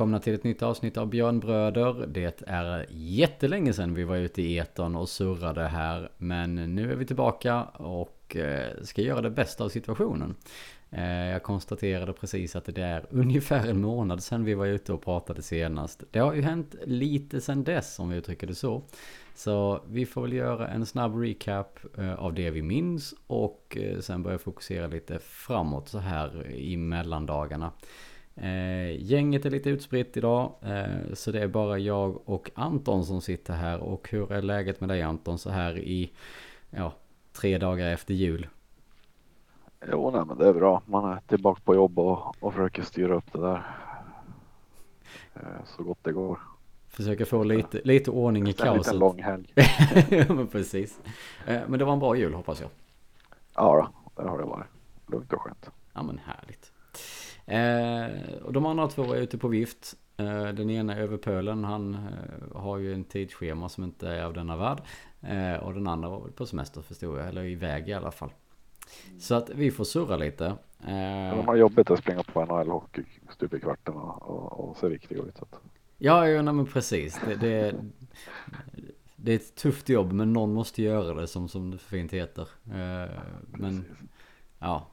[0.00, 2.06] Välkomna till ett nytt avsnitt av Björnbröder.
[2.06, 6.10] Det är jättelänge sedan vi var ute i eton och surrade här.
[6.16, 10.34] Men nu är vi tillbaka och eh, ska göra det bästa av situationen.
[10.90, 15.02] Eh, jag konstaterade precis att det är ungefär en månad sedan vi var ute och
[15.02, 16.04] pratade senast.
[16.10, 18.82] Det har ju hänt lite sedan dess om vi uttrycker det så.
[19.34, 24.22] Så vi får väl göra en snabb recap eh, av det vi minns och sen
[24.22, 27.72] börja fokusera lite framåt så här i mellandagarna.
[28.40, 30.52] Eh, gänget är lite utspritt idag.
[30.62, 33.78] Eh, så det är bara jag och Anton som sitter här.
[33.78, 36.12] Och hur är läget med dig Anton så här i
[36.70, 36.92] ja,
[37.32, 38.48] tre dagar efter jul?
[39.90, 40.82] Jo, nej, men det är bra.
[40.86, 43.62] Man är tillbaka på jobb och, och försöker styra upp det där
[45.34, 46.38] eh, så gott det går.
[46.88, 48.92] Försöker få lite, lite ordning i kaoset.
[48.92, 49.52] En lång helg.
[50.10, 51.00] ja, men precis.
[51.46, 52.70] Men det var en bra jul hoppas jag.
[53.54, 54.66] Ja, då, det har det varit.
[55.06, 55.70] Lugnt och skönt.
[55.92, 56.69] Ja, men härligt.
[57.50, 59.96] Eh, och de andra två är ute på vift.
[60.16, 61.64] Eh, den ena är över pölen.
[61.64, 64.82] Han eh, har ju en tidsschema som inte är av denna värld.
[65.20, 67.28] Eh, och den andra var väl på semester förstod jag.
[67.28, 68.30] Eller iväg i alla fall.
[69.18, 70.46] Så att vi får surra lite.
[70.80, 74.88] Eh, de har jobbet att springa på NHL-hockey stup i kvarten och, och, och se
[74.88, 75.42] riktiga ut.
[75.42, 75.60] Att...
[75.98, 77.20] Ja, ja nej, men precis.
[77.26, 77.74] Det, det,
[79.16, 82.48] det är ett tufft jobb men någon måste göra det som, som det fint heter.
[82.64, 83.84] Eh, men
[84.58, 84.86] ja,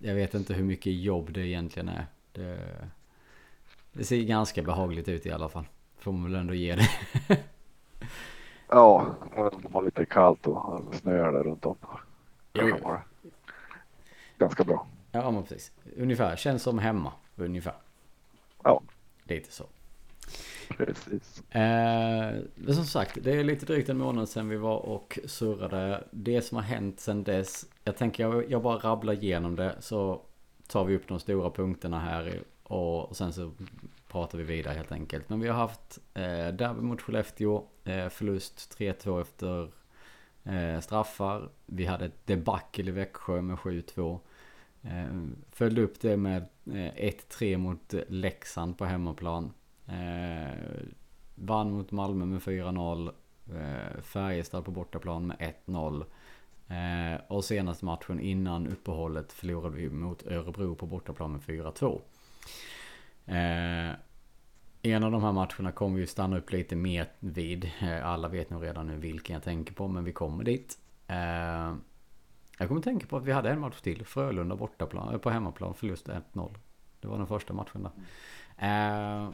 [0.00, 2.06] jag vet inte hur mycket jobb det egentligen är.
[2.32, 2.58] Det,
[3.92, 5.64] det ser ganska behagligt ut i alla fall.
[5.98, 6.88] Får man väl ändå ge det.
[8.68, 11.76] ja, de har lite kallt och snöar där runt om.
[12.52, 12.76] Jo.
[14.38, 14.86] Ganska bra.
[15.12, 15.72] Ja, men precis.
[15.96, 16.36] Ungefär.
[16.36, 17.12] Känns som hemma.
[17.36, 17.74] Ungefär.
[18.62, 18.82] Ja.
[19.24, 19.64] Lite så.
[20.68, 21.54] Precis.
[21.54, 22.34] Eh,
[22.74, 26.04] som sagt, det är lite drygt en månad sedan vi var och surrade.
[26.10, 27.66] Det som har hänt sedan dess.
[27.88, 29.76] Jag tänker jag, jag bara rabblar igenom det.
[29.80, 30.20] Så
[30.66, 32.42] tar vi upp de stora punkterna här.
[32.62, 33.52] Och, och sen så
[34.08, 35.28] pratar vi vidare helt enkelt.
[35.28, 37.64] Men vi har haft eh, derby mot Skellefteå.
[37.84, 39.70] Eh, förlust 3-2 efter
[40.44, 41.48] eh, straffar.
[41.66, 44.18] Vi hade ett debacle i Växjö med 7-2.
[44.82, 45.06] Eh,
[45.50, 49.52] följde upp det med eh, 1-3 mot Leksand på hemmaplan.
[49.86, 50.82] Eh,
[51.34, 53.12] vann mot Malmö med 4-0.
[53.54, 56.04] Eh, Färjestad på bortaplan med 1-0.
[56.68, 62.00] Eh, och senaste matchen innan uppehållet förlorade vi mot Örebro på bortaplan med 4-2.
[63.26, 63.96] Eh,
[64.82, 67.70] en av de här matcherna kommer vi stanna upp lite mer vid.
[67.80, 70.78] Eh, alla vet nog redan nu vilken jag tänker på, men vi kommer dit.
[71.06, 71.74] Eh,
[72.58, 74.04] jag kommer tänka på att vi hade en match till.
[74.04, 76.54] Frölunda bortaplan, eh, på hemmaplan, förlust 1-0.
[77.00, 77.92] Det var den första matchen där.
[78.58, 79.30] Eh,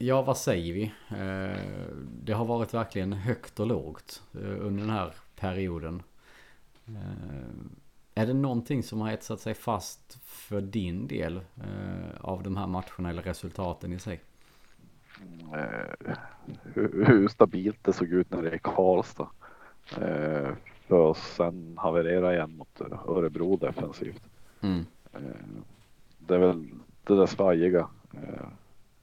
[0.00, 0.82] Ja, vad säger vi?
[1.08, 1.88] Eh,
[2.22, 6.02] det har varit verkligen högt och lågt eh, under den här perioden.
[6.96, 11.40] Eh, är det någonting som har etsat sig fast för din del
[12.20, 14.20] av de här matcherna eller resultaten i sig?
[16.74, 19.28] Hur stabilt det såg ut när det är Karlstad.
[20.86, 24.22] För att sen haverera igen mot Örebro defensivt.
[24.60, 24.86] Mm.
[26.18, 26.66] Det är väl
[27.04, 27.88] det där svajiga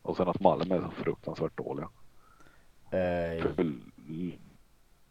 [0.02, 1.90] och sen att Malmö är så fruktansvärt dåliga.
[2.90, 3.46] Eh.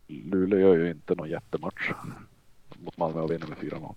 [0.07, 1.93] Luleå gör ju inte någon jättematch
[2.85, 3.95] mot Malmö och vinner med 4-0.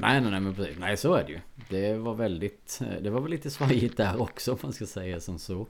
[0.00, 0.78] Nej, nej, nej, men precis.
[0.78, 1.40] Nej, så är det ju.
[1.68, 5.20] Det var väldigt, eh, det var väl lite svajigt där också om man ska säga
[5.20, 5.60] som så.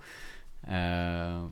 [0.64, 1.48] Uh,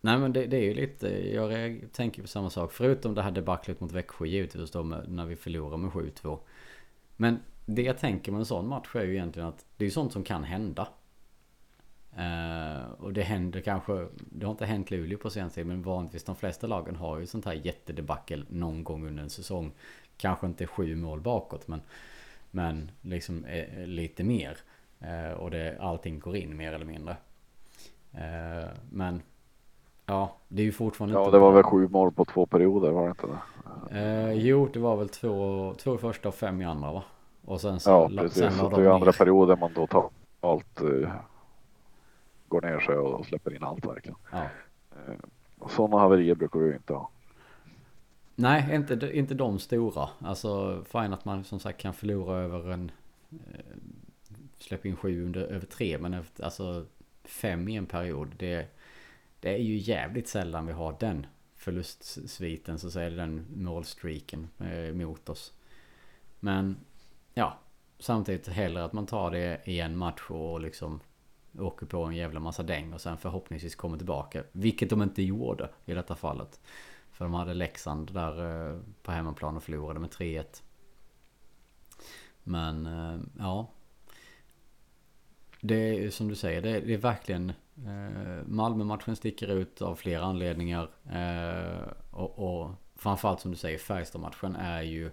[0.00, 2.72] nej, men det, det, är ju lite, jag tänker på samma sak.
[2.72, 6.38] Förutom det här debaclet mot Växjö givetvis då när vi förlorar med 7-2.
[7.16, 10.12] Men det jag tänker med en sån match är ju egentligen att det är sånt
[10.12, 10.88] som kan hända.
[12.18, 16.24] Uh, och det händer kanske, det har inte hänt Luleå på senaste tid men vanligtvis
[16.24, 19.72] de flesta lagen har ju sånt här jättedebackel någon gång under en säsong.
[20.16, 21.80] Kanske inte sju mål bakåt men,
[22.50, 24.58] men liksom eh, lite mer.
[25.02, 27.16] Uh, och det, allting går in mer eller mindre.
[28.14, 29.22] Uh, men
[30.06, 33.02] ja, det är ju fortfarande Ja, det var väl sju mål på två perioder var
[33.02, 34.34] det inte det?
[34.34, 37.02] jo, det var väl två, två första och fem i andra va?
[37.44, 38.38] Och sen så Ja, precis.
[38.38, 40.10] Sen så det är andra perioden man då tar
[40.40, 40.82] allt
[42.48, 44.18] går ner sig och släpper in allt verkligen.
[44.32, 44.42] Ja.
[44.90, 45.14] Eh,
[45.68, 47.10] sådana haverier brukar vi ju inte ha.
[48.38, 50.08] Nej, inte, inte de stora.
[50.18, 52.90] Alltså fine att man som sagt kan förlora över en...
[53.30, 53.76] Eh,
[54.58, 56.86] släpp in sju under, över tre, men efter, alltså
[57.24, 58.34] fem i en period.
[58.38, 58.66] Det,
[59.40, 65.28] det är ju jävligt sällan vi har den förlustsviten, så säger den målstreaken eh, mot
[65.28, 65.52] oss.
[66.40, 66.76] Men
[67.34, 67.58] ja,
[67.98, 71.00] samtidigt hellre att man tar det i en match och liksom
[71.58, 74.42] åker på en jävla massa däng och sen förhoppningsvis kommer tillbaka.
[74.52, 76.60] Vilket de inte gjorde i detta fallet.
[77.16, 80.62] För de hade Leksand där eh, på hemmaplan och förlorade med 3-1.
[82.42, 83.70] Men eh, ja.
[85.60, 89.94] det är som du säger, det är, det är verkligen eh, Malmö-matchen sticker ut av
[89.94, 90.90] flera anledningar.
[91.10, 95.10] Eh, och, och framförallt som du säger, Färjestad-matchen är ju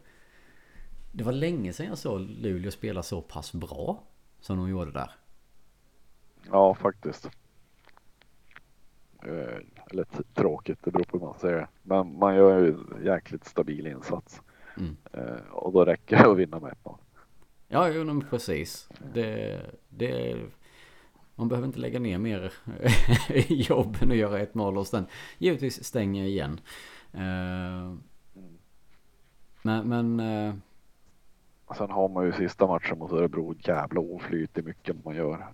[1.11, 4.03] Det var länge sedan jag såg Luleå spela så pass bra
[4.39, 5.11] som de gjorde där.
[6.51, 7.29] Ja, faktiskt.
[9.25, 9.57] Eh,
[9.91, 10.03] eller
[10.43, 11.67] tråkigt, det beror på hur man säger.
[11.81, 14.41] Men man gör ju en jäkligt stabil insats.
[14.77, 14.97] Mm.
[15.13, 16.95] Eh, och då räcker det att vinna med 1-0.
[17.67, 18.89] Ja, jo, men precis.
[19.13, 19.59] Det,
[19.89, 20.35] det,
[21.35, 22.53] man behöver inte lägga ner mer
[23.47, 25.05] jobb än att göra ett mål och sen
[25.37, 26.59] givetvis stänga igen.
[27.13, 27.95] Uh,
[29.61, 30.21] men, men
[31.77, 35.47] Sen har man ju sista matchen mot Örebro jävla oflyt i mycket man gör.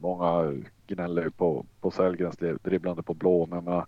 [0.00, 0.54] Många
[0.86, 3.86] gnäller ju på, på Sellgrens dribblande på blå, men jag menar,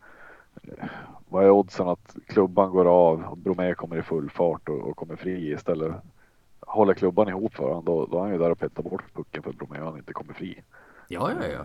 [1.28, 4.96] vad är oddsen att klubban går av och Bromé kommer i full fart och, och
[4.96, 5.94] kommer fri istället
[6.60, 9.42] håller klubban ihop för honom då, då är han ju där och petar bort pucken
[9.42, 10.62] för Bromé han inte kommer fri.
[11.08, 11.64] Ja, ja, ja.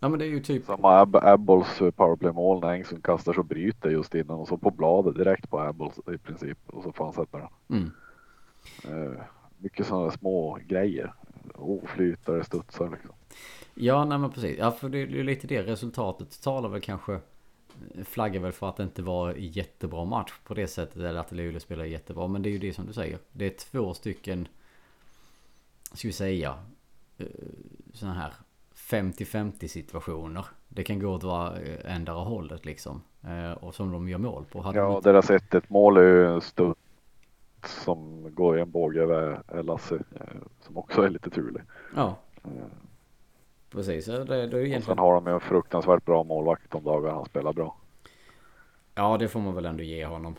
[0.00, 0.66] Ja men det är ju typ.
[0.66, 5.14] Samma Ab Abbols powerplay-mål när Engström kastar så bryter just innan och så på bladet
[5.14, 7.48] direkt på Abbols i princip och så får han sätta den.
[7.68, 7.90] Mm.
[8.88, 9.20] Uh,
[9.58, 11.14] mycket sådana små grejer.
[11.54, 13.10] Oflytare, studsar liksom.
[13.74, 14.58] Ja, nej men precis.
[14.58, 17.20] Ja, för det är lite det resultatet talar väl kanske
[18.04, 20.96] flaggar väl för att det inte var jättebra match på det sättet.
[20.96, 22.28] Eller att Luleå spelar jättebra.
[22.28, 23.18] Men det är ju det som du säger.
[23.32, 24.48] Det är två stycken,
[25.92, 26.54] ska vi säga,
[27.18, 27.26] eh,
[27.92, 28.32] sådana här
[28.74, 30.44] 50-50 situationer.
[30.68, 33.02] Det kan gå åt ändra hållet liksom.
[33.22, 34.60] Eh, och som de gör mål på.
[34.60, 35.12] Hade ja, inte...
[35.12, 36.80] deras 1 mål är ju en studs
[37.64, 39.94] som går i en båge över Lasse.
[39.94, 40.26] Eh,
[40.60, 41.62] som också är lite turlig.
[41.96, 42.16] Ja.
[43.70, 44.76] Precis, det, det är egentligen...
[44.76, 47.76] Och sen har de ju en fruktansvärt bra målvakt de dagar han spelar bra.
[48.94, 50.36] Ja, det får man väl ändå ge honom.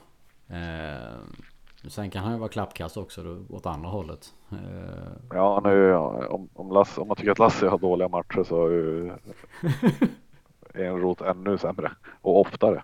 [0.48, 1.20] Eh,
[1.90, 4.34] sen kan han ju vara klappkast också då, åt andra hållet.
[4.52, 5.12] Eh.
[5.30, 9.18] Ja, nu, om, om, Lasse, om man tycker att Lasse har dåliga matcher så är
[10.86, 11.92] en rot ännu sämre
[12.22, 12.84] och oftare.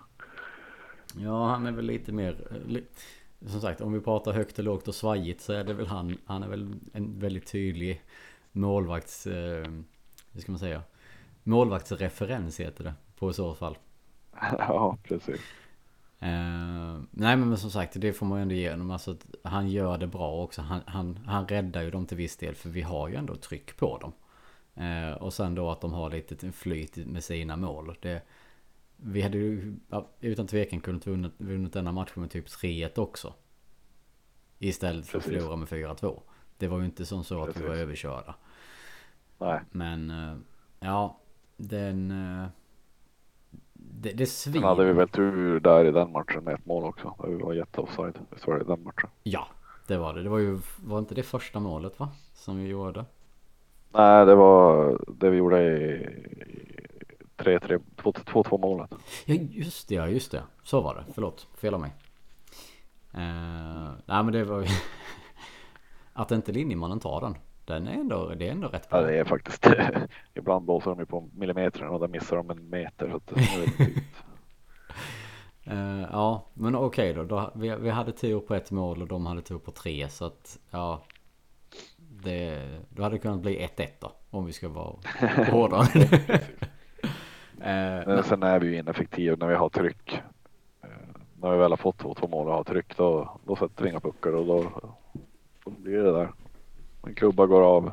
[1.16, 2.36] Ja, han är väl lite mer...
[3.46, 6.16] Som sagt, om vi pratar högt och lågt och svajigt så är det väl han.
[6.24, 8.02] Han är väl en väldigt tydlig
[8.52, 9.26] målvakts...
[9.26, 9.64] Eh,
[10.32, 10.82] hur ska man säga?
[11.42, 13.78] Målvaktsreferens heter det på så fall.
[14.58, 15.40] Ja, precis.
[16.22, 18.90] Uh, nej men som sagt det får man ju ändå ge honom.
[18.90, 20.62] Alltså han gör det bra också.
[20.62, 23.76] Han, han, han räddar ju dem till viss del för vi har ju ändå tryck
[23.76, 24.12] på dem.
[24.84, 27.96] Uh, och sen då att de har lite flyt med sina mål.
[28.00, 28.22] Det,
[28.96, 29.76] vi hade ju
[30.20, 33.34] utan tvekan kunnat vunnit, vunnit denna matchen med typ 3-1 också.
[34.58, 36.20] Istället för att förlora med 4-2.
[36.56, 37.62] Det var ju inte som så att Precis.
[37.62, 38.34] vi var överkörda.
[39.38, 39.60] Nej.
[39.70, 40.36] Men uh,
[40.80, 41.18] ja,
[41.56, 42.14] den...
[43.72, 44.52] Det, det svin.
[44.52, 47.14] Sen hade vi väl tur där i den matchen med ett mål också.
[47.18, 48.18] Där vi var jätteoffside.
[48.30, 49.10] Visst var det den matchen?
[49.22, 49.48] Ja,
[49.86, 50.22] det var det.
[50.22, 52.08] Det var ju, var inte det första målet va?
[52.34, 53.04] Som vi gjorde?
[53.92, 56.06] Nej, det var det vi gjorde i
[57.36, 58.90] 3-3, 2-2 målet.
[59.24, 60.42] Ja, just det, ja, just det.
[60.62, 61.04] Så var det.
[61.14, 61.90] Förlåt, fel av mig.
[63.14, 64.66] Uh, nej, men det var ju
[66.12, 67.34] att inte linjemannen tar den.
[67.68, 69.00] Den är ändå, det är ändå rätt bra.
[69.00, 69.66] Ja, det är faktiskt.
[70.34, 73.10] Ibland blåser de ju på millimetern och där missar de en meter.
[73.10, 73.58] Så att det är
[75.74, 77.24] uh, ja, men okej okay då.
[77.24, 80.08] då vi, vi hade tur på ett mål och de hade tur på tre.
[80.08, 81.02] Så att ja.
[82.22, 84.12] Det, då hade det kunnat bli 1-1 då.
[84.30, 84.96] Om vi ska vara
[85.50, 86.04] hårdare.
[87.54, 90.22] uh, men sen är vi ju ineffektiva när vi har tryck.
[90.84, 90.90] Uh,
[91.40, 93.90] när vi väl har fått två, två mål och har tryck då, då sätter vi
[93.90, 94.70] inga puckar och då,
[95.64, 96.32] då blir det där.
[97.02, 97.92] En klubba går av.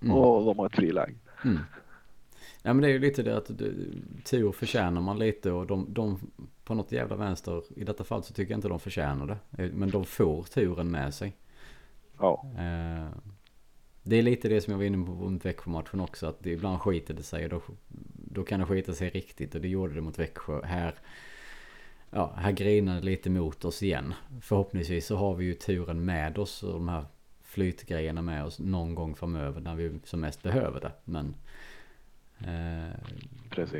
[0.00, 0.16] Mm.
[0.16, 1.14] Och de har ett friläge.
[1.44, 1.58] Mm.
[2.62, 3.50] Ja men det är ju lite det att
[4.24, 6.18] tur förtjänar man lite och de, de
[6.64, 9.68] på något jävla vänster i detta fall så tycker jag inte de förtjänar det.
[9.72, 11.36] Men de får turen med sig.
[12.18, 12.44] Ja.
[12.58, 13.08] Eh,
[14.02, 16.26] det är lite det som jag var inne på mot Växjö-matchen också.
[16.26, 17.62] Att ibland skiter det sig och då,
[18.14, 19.54] då kan det skita sig riktigt.
[19.54, 20.64] Och det gjorde det mot Växjö.
[20.64, 20.94] Här,
[22.10, 24.14] ja, här grinade lite mot oss igen.
[24.40, 27.04] Förhoppningsvis så har vi ju turen med oss och de här
[27.56, 30.92] flytgrejerna med oss någon gång framöver när vi som mest behöver det.
[31.04, 31.34] Men
[32.38, 32.94] eh,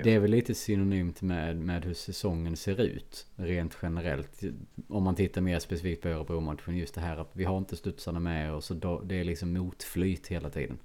[0.02, 4.42] det är väl lite synonymt med, med hur säsongen ser ut rent generellt.
[4.88, 6.76] Om man tittar mer specifikt på Örebro-matchen.
[6.76, 9.52] Just det här att vi har inte studsarna med oss och då, det är liksom
[9.52, 10.78] motflyt hela tiden.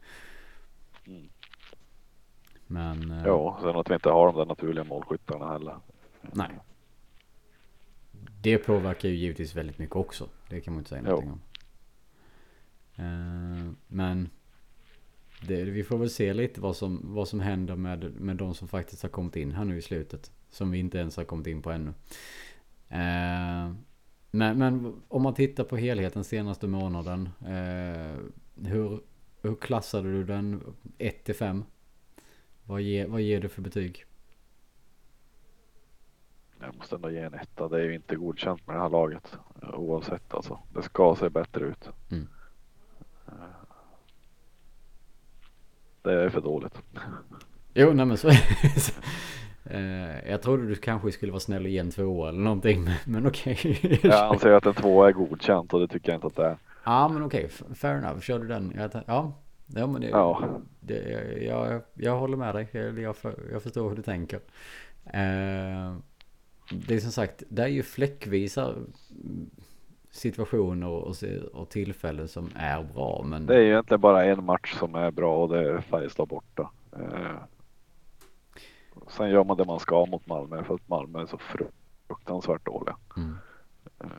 [1.08, 1.30] Mm.
[2.68, 3.12] Men...
[3.12, 5.76] Eh, ja, sen att vi inte har de där naturliga målskyttarna heller.
[6.22, 6.60] Nej.
[8.42, 10.30] Det påverkar ju givetvis väldigt mycket också.
[10.50, 11.34] Det kan man inte säga någonting jo.
[11.34, 11.51] om.
[13.02, 14.30] Eh, men
[15.48, 18.68] det, vi får väl se lite vad som, vad som händer med, med de som
[18.68, 20.32] faktiskt har kommit in här nu i slutet.
[20.50, 21.94] Som vi inte ens har kommit in på ännu.
[22.90, 23.74] Eh,
[24.32, 27.30] men, men om man tittar på helheten senaste månaden.
[27.42, 28.18] Eh,
[28.68, 29.00] hur
[29.42, 31.64] hur klassade du den 1 till 5?
[32.64, 34.06] Vad ger, vad ger du för betyg?
[36.60, 37.68] Jag måste ändå ge en etta.
[37.68, 39.38] Det är ju inte godkänt med det här laget
[39.74, 40.60] oavsett alltså.
[40.74, 41.90] Det ska se bättre ut.
[42.12, 42.28] Mm.
[46.02, 46.82] Det är för dåligt.
[47.74, 48.30] Jo, nej men så
[49.64, 52.94] eh, Jag trodde du kanske skulle vara snäll och ge en tvåa eller någonting, men,
[53.06, 53.58] men okej.
[53.62, 54.00] Okay.
[54.04, 56.58] jag anser att en tvåa är godkänt och det tycker jag inte att det är.
[56.84, 57.76] Ja, men okej, okay.
[57.76, 58.20] fair enough.
[58.20, 58.74] Kör du den?
[58.76, 59.34] Jag, ja,
[59.66, 60.62] ja, men det, ja.
[60.80, 62.68] Det, jag, jag håller med dig.
[62.72, 63.16] Jag, jag,
[63.52, 64.40] jag förstår hur du tänker.
[65.06, 65.96] Eh,
[66.72, 68.74] det är som sagt, det är ju fläckvisa
[70.12, 71.16] situationer och,
[71.54, 73.24] och tillfällen som är bra.
[73.26, 73.46] Men...
[73.46, 76.70] Det är ju egentligen bara en match som är bra och det är Färjestad borta.
[76.92, 77.36] Eh,
[79.08, 81.38] sen gör man det man ska mot Malmö för att Malmö är så
[82.08, 82.98] fruktansvärt dåliga.
[83.18, 83.36] Mm.
[84.00, 84.10] Eh,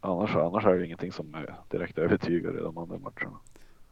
[0.00, 3.38] annars, annars är det ingenting som är direkt övertygande i de andra matcherna.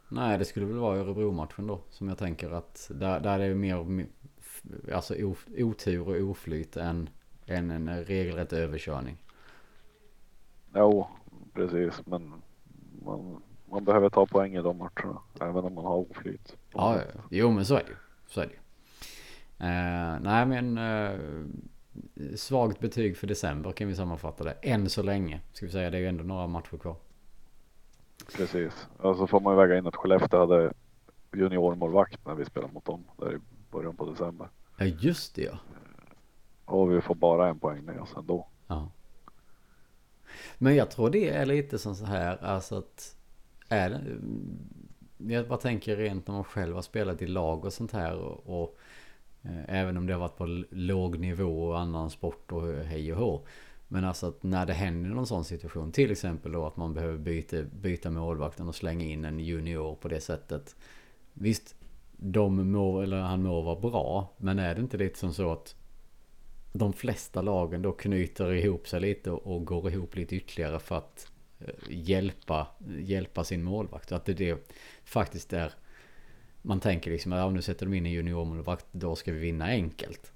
[0.09, 3.55] Nej, det skulle väl vara Örebro-matchen då som jag tänker att där, där är det
[3.55, 4.05] mer
[4.93, 5.15] alltså
[5.57, 7.09] otur och oflyt än,
[7.45, 9.17] än en regelrätt överkörning.
[10.75, 11.07] Jo,
[11.53, 12.05] precis.
[12.05, 12.33] Men
[13.05, 15.21] man, man behöver ta poäng i de matcherna.
[15.41, 16.57] Även om man har oflyt.
[16.73, 16.99] Ja,
[17.29, 17.95] jo men så är det ju.
[18.27, 18.57] Så är det ju.
[19.63, 21.45] Uh, nej men uh,
[22.35, 24.51] svagt betyg för december kan vi sammanfatta det.
[24.51, 25.41] Än så länge.
[25.53, 25.89] Ska vi säga.
[25.89, 26.95] Det är ju ändå några matcher kvar.
[28.35, 28.87] Precis.
[28.97, 30.73] Och så får man ju väga in att Skellefteå hade
[31.33, 33.03] juniormålvakt när vi spelade mot dem.
[33.17, 33.39] Där i
[33.71, 34.49] början på december.
[34.77, 35.57] Ja just det ja.
[36.65, 38.47] Och vi får bara en poäng med oss ändå.
[38.67, 38.89] Ja.
[40.57, 43.15] Men jag tror det är lite som så här, alltså att
[43.69, 43.99] är det,
[45.33, 48.61] jag bara tänker rent när man själv har spelat i lag och sånt här och,
[48.61, 48.77] och
[49.41, 53.19] eh, även om det har varit på låg nivå och annan sport och hej och
[53.19, 53.41] hå.
[53.87, 57.17] Men alltså att när det händer någon sån situation, till exempel då att man behöver
[57.17, 60.75] byta, byta målvakten och slänga in en junior på det sättet.
[61.33, 61.75] Visst,
[62.11, 65.75] de må, eller han må vara bra, men är det inte lite som så att
[66.71, 71.31] de flesta lagen då knyter ihop sig lite och går ihop lite ytterligare för att
[71.59, 72.67] eh, hjälpa,
[72.99, 74.11] hjälpa sin målvakt.
[74.11, 74.71] Att det, det
[75.03, 75.73] faktiskt är
[76.61, 79.65] man tänker liksom att ja, nu sätter de in en juniormålvakt, då ska vi vinna
[79.65, 80.31] enkelt.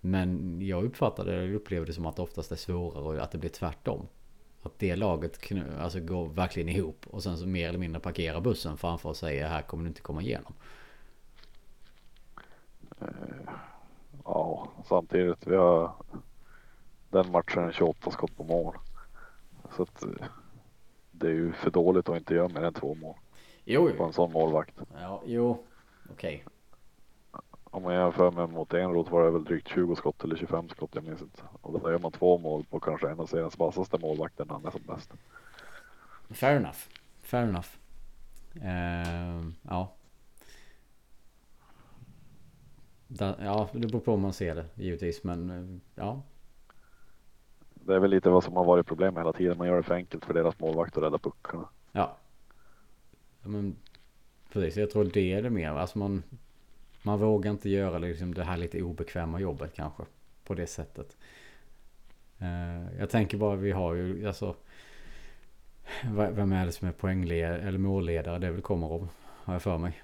[0.00, 3.38] Men jag uppfattade det, upplevde det som att det oftast är svårare och att det
[3.38, 4.06] blir tvärtom.
[4.62, 8.76] Att det laget alltså, går verkligen ihop och sen så mer eller mindre parkerar bussen
[8.76, 10.54] framför och säger här kommer du inte komma igenom.
[13.02, 13.71] Uh
[14.24, 15.92] ja, samtidigt vi har
[17.10, 18.76] den matchen 28 skott på mål.
[19.76, 20.04] Så att
[21.10, 23.16] det är ju för dåligt att inte göra mer än två mål.
[23.64, 23.96] Jo, jo.
[23.96, 24.74] På en sån målvakt.
[25.00, 25.64] Ja, jo,
[26.12, 26.44] okej.
[26.46, 26.52] Okay.
[27.64, 30.90] Om man jämför med mot Enroth var det väl drygt 20 skott eller 25 skott,
[30.92, 31.42] jag minns inte.
[31.60, 34.66] Och då gör man två mål på kanske en av seriens vassaste målvakter när han
[34.66, 35.12] är som bäst.
[36.30, 36.78] Fair enough.
[37.22, 37.68] Fair enough.
[38.56, 39.92] Uh, ja.
[43.18, 46.22] Ja, det beror på om man ser det givetvis, men eh, ja.
[47.74, 49.58] Det är väl lite vad som har varit problemet hela tiden.
[49.58, 51.68] Man gör det för enkelt för deras målvakt att rädda puckarna.
[51.92, 52.16] Ja.
[53.42, 53.76] Men
[54.52, 55.70] precis, jag tror det är det mer.
[55.70, 56.22] Alltså man,
[57.02, 60.02] man vågar inte göra liksom det här lite obekväma jobbet kanske
[60.44, 61.16] på det sättet.
[62.38, 64.56] Eh, jag tänker bara vi har ju alltså.
[66.12, 68.38] Vem är det som är poängledare eller målledare?
[68.38, 70.02] Det är väl Komarov har jag för mig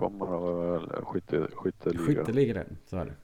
[0.00, 2.06] kommer väl skytte, skytteligan.
[2.06, 3.14] Skytteligan, så är det.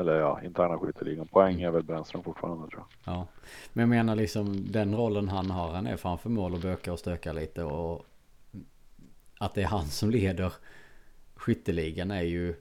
[0.00, 1.28] Eller ja, interna skytteligan.
[1.28, 3.14] Poäng är väl Brännström fortfarande tror jag.
[3.14, 3.26] Ja,
[3.72, 5.72] men jag menar liksom den rollen han har.
[5.72, 8.04] Han är framför mål och bökar och stökar lite och
[9.38, 10.52] att det är han som leder
[11.34, 12.54] skytteligan är ju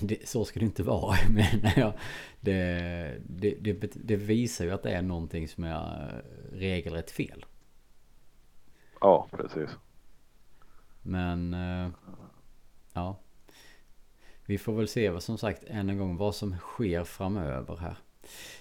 [0.00, 1.92] det, så ska det inte vara menar jag.
[2.40, 6.22] Det, det, det, det, visar ju att det är någonting som är
[6.52, 7.44] regelrätt fel.
[9.00, 9.70] Ja, precis.
[11.02, 11.90] Men eh,
[12.92, 13.20] ja.
[14.46, 17.96] Vi får väl se vad som sagt än en gång vad som sker framöver här.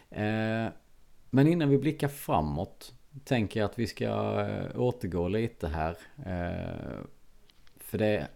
[0.10, 0.72] Eh,
[1.29, 2.93] men innan vi blickar framåt
[3.24, 4.05] tänker jag att vi ska
[4.41, 5.98] eh, återgå lite här.
[6.25, 7.00] Eh,
[7.77, 8.27] för det,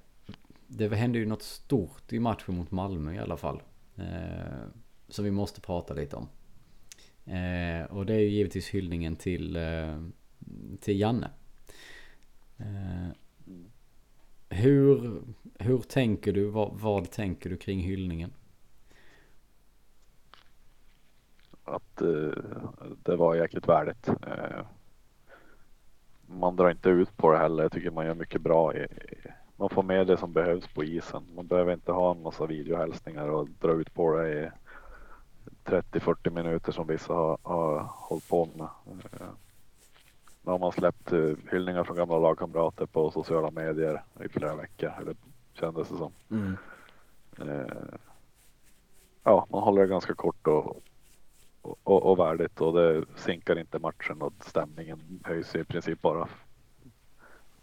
[0.68, 3.62] det hände ju något stort i matchen mot Malmö i alla fall.
[3.96, 4.68] Eh,
[5.08, 6.28] som vi måste prata lite om.
[7.26, 10.04] Eh, och det är ju givetvis hyllningen till, eh,
[10.82, 11.30] till Janne.
[12.58, 13.10] Eh,
[14.56, 15.22] hur,
[15.60, 16.46] hur tänker du?
[16.46, 18.34] Vad, vad tänker du kring hyllningen?
[21.64, 22.44] Att eh,
[23.04, 24.08] det var jäkligt värdigt.
[24.08, 24.66] Eh,
[26.26, 27.64] man drar inte ut på det heller.
[27.64, 28.76] Jag tycker man gör mycket bra.
[28.76, 28.88] I,
[29.56, 31.24] man får med det som behövs på isen.
[31.36, 34.50] Man behöver inte ha en massa videohälsningar och dra ut på det i
[35.66, 38.68] 30-40 minuter som vissa har, har hållit på med.
[39.22, 39.28] Eh,
[40.46, 44.94] Eh, har man släppt eh, hyllningar från gamla lagkamrater på sociala medier i flera veckor.
[45.02, 45.16] Eller
[45.54, 46.12] kändes det som.
[46.32, 46.58] Mm.
[47.40, 47.96] Eh,
[49.24, 50.82] ja, man håller det ganska kort och,
[51.62, 56.28] och, och, värdigt och det sinkar inte matchen och stämningen höjs i princip bara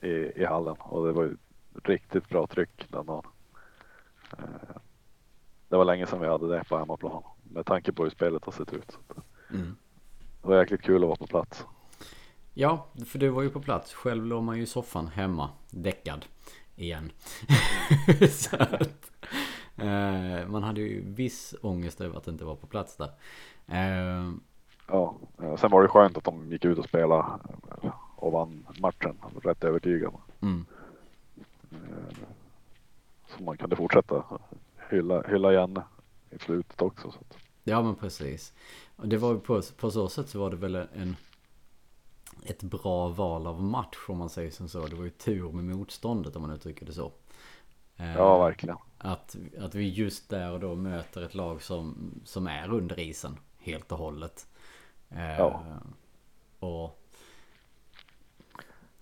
[0.01, 1.37] i, i hallen och det var ju
[1.85, 3.25] riktigt bra tryck den dagen.
[4.39, 4.77] Eh,
[5.69, 8.53] det var länge sedan vi hade det på hemmaplan med tanke på hur spelet har
[8.53, 8.99] sett ut.
[9.51, 9.77] Mm.
[10.43, 11.67] Det var jäkligt kul att vara på plats.
[12.61, 13.95] Ja, för du var ju på plats.
[13.95, 16.25] Själv låg man ju i soffan hemma, däckad.
[16.77, 17.13] Igen.
[18.31, 19.11] så att,
[19.77, 23.11] eh, man hade ju viss ångest över att inte vara på plats där.
[23.67, 24.33] Eh,
[24.87, 25.17] ja,
[25.59, 27.25] sen var det skönt att de gick ut och spelade
[28.17, 29.17] och vann matchen.
[29.43, 30.13] Rätt övertygad.
[30.41, 30.65] Mm.
[31.71, 32.17] Eh,
[33.29, 34.25] så man kunde fortsätta
[34.91, 35.83] hylla, hylla Janne
[36.31, 37.13] i slutet också.
[37.65, 38.53] Ja men precis.
[38.97, 41.17] Det var på, på så sätt så var det väl en
[42.43, 44.87] ett bra val av match om man säger som så.
[44.87, 47.13] Det var ju tur med motståndet om man uttrycker det så.
[47.97, 48.77] Eh, ja, verkligen.
[48.99, 53.37] Att, att vi just där och då möter ett lag som, som är under isen
[53.59, 54.47] helt och hållet.
[55.09, 55.63] Eh, ja.
[56.59, 56.97] Och...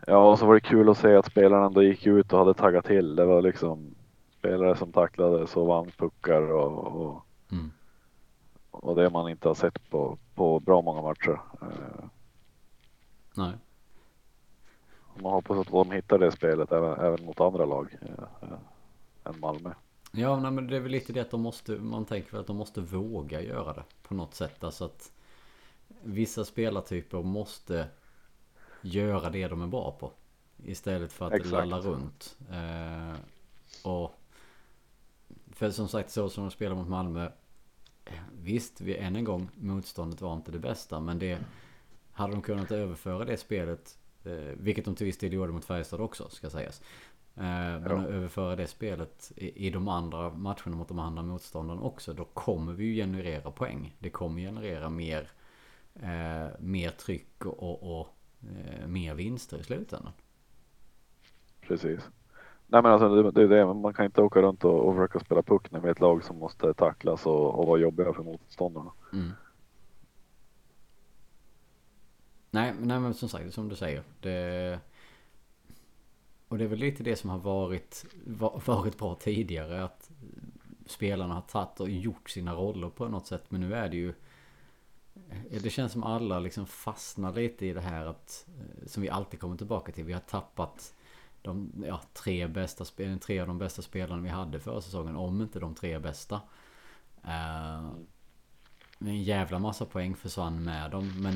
[0.06, 2.54] Ja, och så var det kul att se att spelarna ändå gick ut och hade
[2.54, 3.16] taggat till.
[3.16, 3.94] Det var liksom
[4.38, 7.70] spelare som tacklades och vann puckar och, och, mm.
[8.70, 11.40] och det man inte har sett på, på bra många matcher.
[13.40, 13.54] Eh, Nej.
[15.22, 18.48] Man hoppas att de hittar det spelet även, även mot andra lag äh,
[19.24, 19.70] än Malmö.
[20.12, 22.46] Ja, nej, men det är väl lite det att de måste, man tänker väl att
[22.46, 24.64] de måste våga göra det på något sätt.
[24.64, 25.12] Alltså att
[26.02, 27.88] vissa spelartyper måste
[28.80, 30.12] göra det de är bra på.
[30.64, 31.52] Istället för att Exakt.
[31.52, 32.38] lalla runt.
[32.50, 33.16] Eh,
[33.84, 34.14] och
[35.52, 37.30] för som sagt så som de spelar mot Malmö.
[38.32, 41.00] Visst, vi än en gång motståndet var inte det bästa.
[41.00, 41.38] Men det
[42.18, 46.00] hade de kunnat överföra det spelet, eh, vilket de till viss del gjorde mot Färjestad
[46.00, 46.82] också, ska sägas.
[47.34, 48.06] Eh, men ja.
[48.06, 52.72] överföra det spelet i, i de andra matcherna mot de andra motståndarna också, då kommer
[52.72, 53.96] vi ju generera poäng.
[53.98, 55.28] Det kommer generera mer,
[55.94, 58.08] eh, mer tryck och, och,
[58.42, 60.12] eh, mer vinster i slutändan.
[61.60, 62.00] Precis.
[62.66, 65.42] Nej men alltså det, det, det, man kan inte åka runt och, och försöka spela
[65.42, 68.90] puck när vi är ett lag som måste tacklas och, och vara jobbiga för motståndarna.
[69.12, 69.30] Mm.
[72.50, 74.02] Nej, nej men som sagt, som du säger.
[74.20, 74.80] Det,
[76.48, 78.04] och det är väl lite det som har varit,
[78.66, 79.84] varit bra tidigare.
[79.84, 80.10] Att
[80.86, 83.44] spelarna har tagit och gjort sina roller på något sätt.
[83.48, 84.14] Men nu är det ju...
[85.62, 88.46] Det känns som alla liksom fastnar lite i det här att...
[88.86, 90.04] Som vi alltid kommer tillbaka till.
[90.04, 90.94] Vi har tappat
[91.42, 92.84] de ja, tre, bästa,
[93.20, 95.16] tre av de bästa spelarna vi hade förra säsongen.
[95.16, 96.40] Om inte de tre bästa.
[97.24, 97.92] Uh,
[98.98, 101.12] en jävla massa poäng försvann med dem.
[101.22, 101.34] Men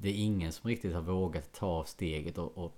[0.00, 2.72] det är ingen som riktigt har vågat ta steget och, och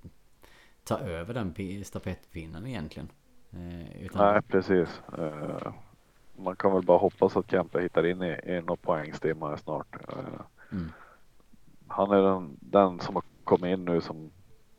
[0.84, 3.08] ta över den stafettpinnen egentligen.
[3.50, 4.32] Eh, utan...
[4.32, 5.02] Nej, precis.
[5.18, 5.72] Uh,
[6.36, 9.96] man kan väl bara hoppas att Kempe hittar in i, i något poängstimma snart.
[10.16, 10.40] Uh,
[10.72, 10.92] mm.
[11.88, 14.30] Han är den, den som har kommit in nu som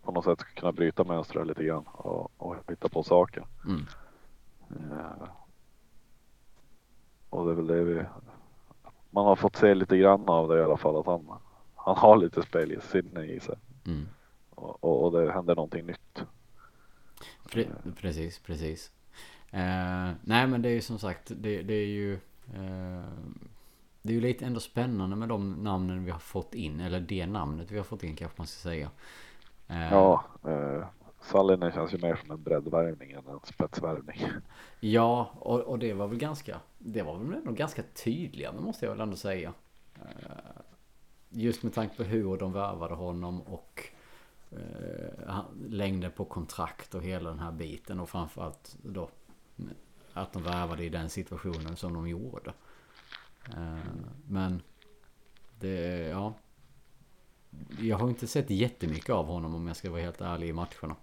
[0.04, 3.46] på något sätt ska kunna bryta mönstret lite grann och, och hitta på saker.
[3.66, 3.86] Mm.
[4.72, 5.30] Uh,
[7.30, 8.06] och det är väl det vi
[9.16, 11.26] man har fått se lite grann av det i alla fall att han,
[11.76, 13.56] han har lite spelsinne i sig.
[13.86, 14.08] Mm.
[14.50, 16.24] Och, och, det händer någonting nytt.
[17.52, 17.66] Pre
[17.98, 18.92] precis, precis.
[19.52, 22.14] Eh, nej men det är ju som sagt, det, det är ju
[22.54, 23.06] eh,
[24.02, 27.28] Det är ju lite ändå spännande med de namnen vi har fått in, eller det
[27.28, 28.90] namnet vi har fått in kanske man ska säga.
[29.68, 30.88] Eh, ja, eh,
[31.32, 34.22] Sallinen känns ju mer som en breddvärvning än en spetsvärvning.
[34.80, 38.86] Ja, och, och det var väl ganska, det var väl ändå ganska tydliga, det måste
[38.86, 39.54] jag väl ändå säga.
[39.96, 40.62] Eh,
[41.30, 43.84] just med tanke på hur de värvade honom och
[44.52, 49.10] eh, längden på kontrakt och hela den här biten och framförallt då
[50.14, 52.54] att de värvade i den situationen som de gjorde.
[53.54, 53.78] Eh,
[54.28, 54.62] men
[55.60, 56.34] det, ja.
[57.80, 60.96] Jag har inte sett jättemycket av honom om jag ska vara helt ärlig i matcherna.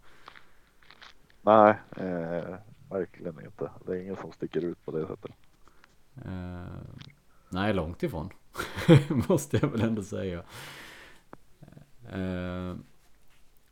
[1.42, 2.56] Nej, eh,
[2.90, 3.70] verkligen inte.
[3.86, 5.30] Det är ingen som sticker ut på det sättet.
[6.24, 6.66] Eh,
[7.48, 8.30] nej, långt ifrån.
[9.28, 10.38] Måste jag väl ändå säga.
[12.12, 12.76] Eh,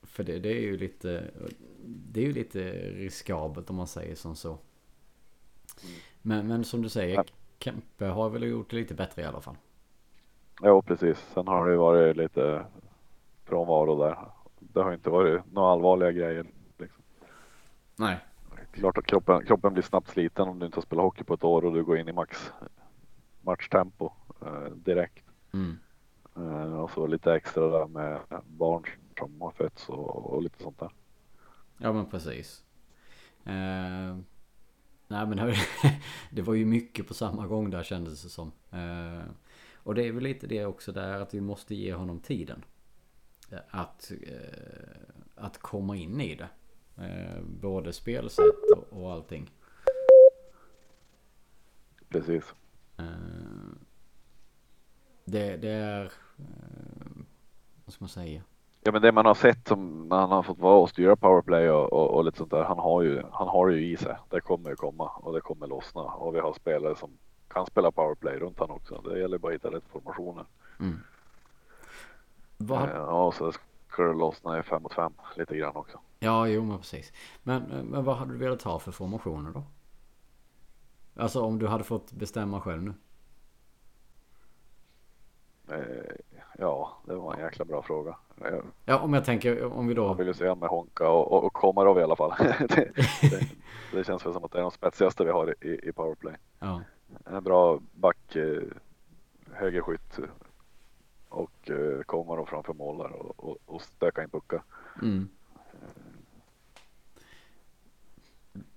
[0.02, 1.30] för det, det, är ju lite
[1.86, 4.58] Det är ju lite riskabelt om man säger som så.
[6.22, 7.24] Men, men som du säger, ja.
[7.58, 9.56] Kempe har väl gjort det lite bättre i alla fall.
[10.62, 11.18] Ja, precis.
[11.34, 12.64] Sen har det varit lite
[13.44, 14.18] frånvaro där.
[14.58, 16.46] Det har inte varit några allvarliga grejer
[18.00, 18.18] Nej.
[18.72, 21.44] Klart att kroppen, kroppen blir snabbt sliten om du inte har spelat hockey på ett
[21.44, 22.52] år och du går in i max
[23.40, 25.24] matchtempo eh, direkt.
[25.52, 25.78] Mm.
[26.36, 28.84] Eh, och så lite extra där med barn
[29.18, 30.90] som har fötts och, och lite sånt där.
[31.78, 32.64] Ja men precis.
[33.44, 34.16] Eh,
[35.08, 35.54] nej men
[36.30, 38.52] det var ju mycket på samma gång där kändes det som.
[38.70, 39.24] Eh,
[39.74, 42.64] och det är väl lite det också där att vi måste ge honom tiden.
[43.70, 45.00] Att, eh,
[45.34, 46.48] att komma in i det.
[47.00, 49.50] Eh, både spelsätt och, och allting.
[52.08, 52.54] Precis.
[52.98, 53.04] Eh,
[55.24, 56.04] det, det är...
[56.38, 57.22] Eh,
[57.84, 58.42] vad ska man säga?
[58.82, 61.70] Ja men det man har sett som när han har fått vara och styra powerplay
[61.70, 62.64] och, och, och lite sånt där.
[62.64, 64.16] Han har ju, han har ju i sig.
[64.28, 67.10] Det kommer ju komma och det kommer lossna och vi har spelare som
[67.48, 69.00] kan spela powerplay runt han också.
[69.00, 70.44] Det gäller bara att hitta rätt formationer.
[70.80, 71.00] Mm.
[72.56, 72.88] Vad...
[72.88, 73.52] Ja, så
[73.88, 76.00] ska det lossna i fem mot fem lite grann också.
[76.22, 77.12] Ja, jo men precis.
[77.42, 79.62] Men, men vad hade du velat ha för formationer då?
[81.16, 82.94] Alltså om du hade fått bestämma själv nu?
[85.68, 86.14] Eh,
[86.58, 88.16] ja, det var en jäkla bra fråga.
[88.84, 90.06] Ja, om jag tänker om vi då.
[90.06, 92.34] Jag vill ju se med Honka och, och, och Komarov i alla fall.
[92.68, 93.48] det, det,
[93.92, 96.34] det, känns väl som att det är de spetsigaste vi har i, i powerplay.
[96.58, 96.82] Ja.
[97.24, 98.62] En bra back, eh,
[99.52, 100.18] högerskytt
[101.28, 104.62] och eh, Komarov framför mål där och, och, och stöka in puckar.
[105.02, 105.28] Mm.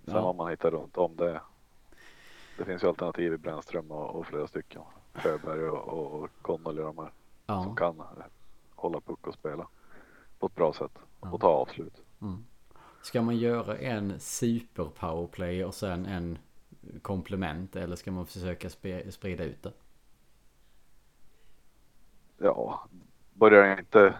[0.06, 0.22] Sen ja.
[0.22, 1.42] vad man hittar runt om det.
[2.58, 4.82] Det finns ju alternativ i Brännström och, och flera stycken.
[5.14, 7.12] Sjöberg och, och Connolly de här.
[7.46, 7.64] Ja.
[7.64, 8.04] Som kan
[8.76, 9.68] hålla puck och spela
[10.40, 12.02] på ett bra sätt och ta avslut.
[12.22, 12.46] Mm.
[13.02, 16.38] Ska man göra en super powerplay och sen en
[17.02, 18.70] komplement eller ska man försöka
[19.10, 19.74] sprida ut det?
[22.38, 22.88] Ja,
[23.34, 24.16] börjar jag inte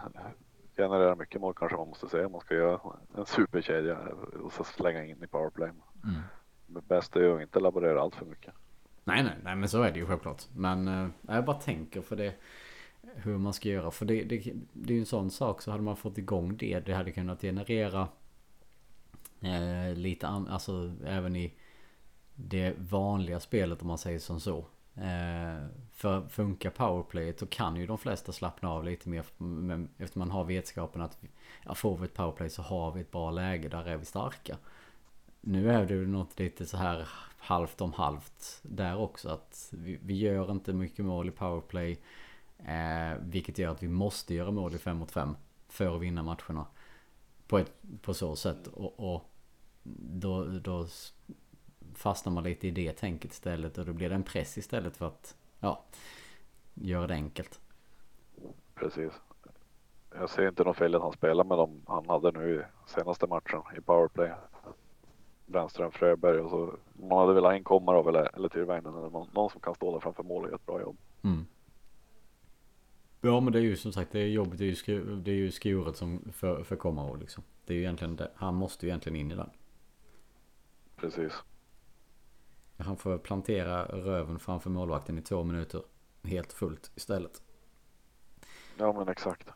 [0.76, 2.28] generera mycket mål kanske man måste säga.
[2.28, 2.80] Man ska göra
[3.16, 3.98] en superkedja
[4.42, 5.68] och så slänga in i powerplay.
[5.68, 6.20] Mm.
[6.66, 8.54] Det bästa är ju att inte laborera allt för mycket.
[9.04, 10.42] Nej, nej, nej, men så är det ju självklart.
[10.56, 12.34] Men äh, jag bara tänker för det
[13.14, 13.90] hur man ska göra.
[13.90, 16.80] För det, det, det är ju en sån sak så hade man fått igång det.
[16.80, 18.08] Det hade kunnat generera
[19.40, 21.54] eh, lite, alltså även i
[22.34, 24.58] det vanliga spelet om man säger som så.
[24.94, 25.66] Eh,
[26.04, 29.24] för funkar powerplayet så kan ju de flesta slappna av lite mer.
[29.98, 31.18] Efter man har vetskapen att
[31.64, 33.68] ja, får vi ett powerplay så har vi ett bra läge.
[33.68, 34.56] Där är vi starka.
[35.40, 39.28] Nu är det ju något lite så här halvt om halvt där också.
[39.28, 42.00] Att vi, vi gör inte mycket mål i powerplay.
[42.58, 45.36] Eh, vilket gör att vi måste göra mål i 5 mot 5
[45.68, 46.66] för att vinna matcherna.
[47.46, 48.66] På, ett, på så sätt.
[48.66, 49.30] Och, och
[49.82, 50.86] då, då
[51.94, 53.78] fastnar man lite i det tänket istället.
[53.78, 55.84] Och då blir det en press istället för att ja,
[56.74, 57.60] göra det enkelt.
[58.74, 59.12] Precis.
[60.14, 63.26] Jag ser inte något fel att han spelar med dem han hade nu i senaste
[63.26, 64.32] matchen i powerplay.
[65.46, 66.74] Brännström, Fröberg och så.
[66.92, 69.92] Man hade velat ha in Komarov eller, eller Tyrväinen eller någon, någon, som kan stå
[69.92, 70.96] där framför mål och göra ett bra jobb.
[71.22, 71.46] Mm.
[73.20, 74.58] Ja men det är ju som sagt det är jobbigt.
[74.58, 77.44] Det är ju, skur, det är ju skuret som för, för Komarov liksom.
[77.64, 78.30] Det är ju egentligen det.
[78.34, 79.50] Han måste ju egentligen in i den.
[80.96, 81.32] Precis.
[82.76, 85.82] Han får plantera röven framför målvakten i två minuter.
[86.22, 87.42] Helt fullt istället.
[88.78, 89.48] Ja men exakt.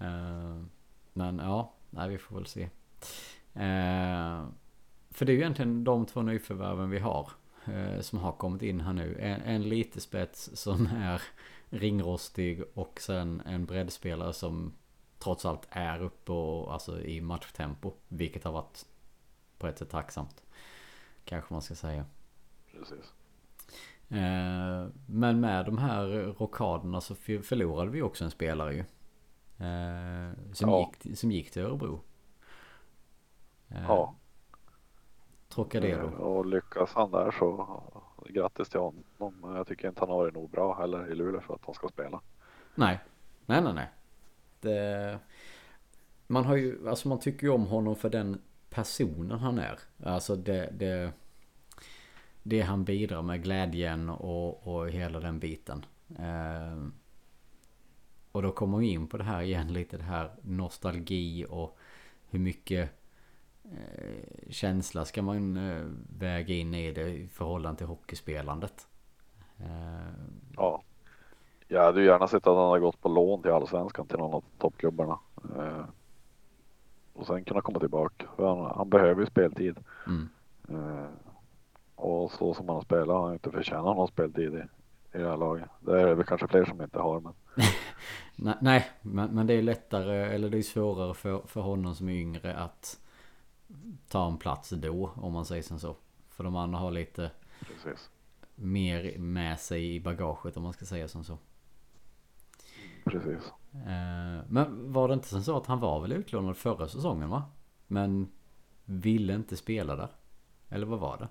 [0.00, 0.64] Uh,
[1.12, 2.62] men ja, nej vi får väl se.
[2.62, 4.48] Uh,
[5.10, 7.30] för det är ju egentligen de två nyförvärven vi har.
[7.68, 9.18] Uh, som har kommit in här nu.
[9.20, 11.22] En, en lite spets som är
[11.70, 14.72] ringrostig och sen en breddspelare som
[15.18, 17.92] trots allt är uppe och alltså i matchtempo.
[18.08, 18.86] Vilket har varit
[19.58, 20.42] på ett sätt tacksamt.
[21.26, 22.04] Kanske man ska säga.
[22.72, 23.12] Precis.
[24.08, 26.06] Eh, men med de här
[26.38, 28.80] rockaderna så förlorade vi också en spelare ju.
[29.66, 30.92] Eh, som, ja.
[31.02, 32.00] gick, som gick till Örebro.
[33.68, 34.14] Eh, ja.
[35.48, 36.06] Trocadero.
[36.06, 37.82] Och lyckas han där så
[38.28, 39.56] grattis till honom.
[39.56, 41.88] Jag tycker inte han har det nog bra heller i Luleå för att han ska
[41.88, 42.20] spela.
[42.74, 43.00] Nej,
[43.46, 43.90] nej, nej, nej.
[44.60, 45.18] Det...
[46.26, 48.42] Man har ju, alltså man tycker ju om honom för den
[48.76, 49.78] personen han är.
[50.04, 51.12] Alltså det, det,
[52.42, 55.86] det han bidrar med, glädjen och, och hela den biten.
[56.18, 56.86] Eh,
[58.32, 61.78] och då kommer vi in på det här igen lite det här nostalgi och
[62.30, 62.90] hur mycket
[63.64, 65.84] eh, känsla ska man eh,
[66.18, 68.86] väga in i det i förhållande till hockeyspelandet.
[69.58, 70.82] Eh, ja.
[71.68, 74.34] Jag hade ju gärna sett att han hade gått på lån till allsvenskan till någon
[74.34, 75.18] av toppklubbarna.
[75.58, 75.86] Ehm.
[77.16, 78.26] Och sen kunna komma tillbaka.
[78.36, 79.78] För han, han behöver ju speltid.
[80.06, 80.28] Mm.
[80.68, 81.08] Eh,
[81.94, 84.62] och så som han har spelat har han inte förtjänat någon speltid i,
[85.18, 85.68] i det här laget.
[85.80, 87.32] Det är väl kanske fler som inte har men.
[88.60, 92.12] nej, men, men det är lättare eller det är svårare för, för honom som är
[92.12, 93.00] yngre att
[94.08, 95.96] ta en plats då om man säger som så.
[96.28, 98.10] För de andra har lite Precis.
[98.54, 101.38] mer med sig i bagaget om man ska säga som så.
[103.04, 103.52] Precis.
[103.86, 107.42] Eh, men var det inte så att han var väl utlånad förra säsongen va?
[107.86, 108.28] Men
[108.84, 110.08] ville inte spela där?
[110.68, 111.28] Eller vad var det?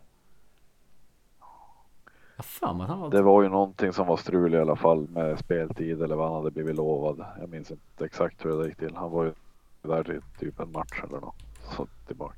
[2.43, 3.09] Fan var...
[3.09, 6.35] Det var ju någonting som var strul i alla fall med speltid eller vad han
[6.35, 7.25] hade blivit lovad.
[7.39, 8.95] Jag minns inte exakt hur det gick till.
[8.95, 9.33] Han var ju
[9.81, 11.35] där i typ en match eller något.
[11.77, 12.37] Så tillbaka.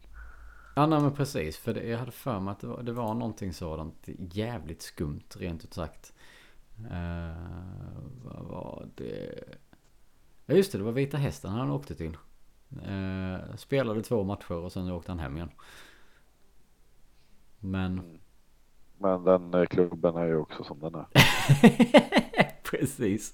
[0.75, 1.57] Ja nej men precis.
[1.57, 5.29] För det, jag hade för mig att det var, det var någonting sådant jävligt skumt
[5.35, 6.13] rent ut sagt.
[6.79, 7.37] Uh,
[8.23, 9.43] vad var det?
[10.49, 12.17] Ja just det, det var Vita Hästen han åkte till.
[12.87, 15.51] Uh, spelade två matcher och sen åkte han hem igen.
[17.59, 17.99] Men...
[17.99, 18.19] Mm.
[18.97, 21.05] Men den eh, klubben är ju också som den är.
[22.71, 23.33] Precis.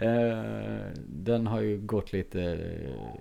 [0.00, 3.20] Uh, den har ju gått lite uh,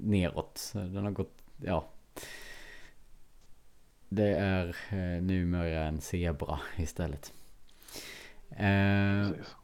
[0.00, 0.72] neråt.
[0.74, 1.88] Den har gått, ja.
[4.08, 7.32] Det är uh, numera en zebra istället.
[8.48, 9.54] Precis.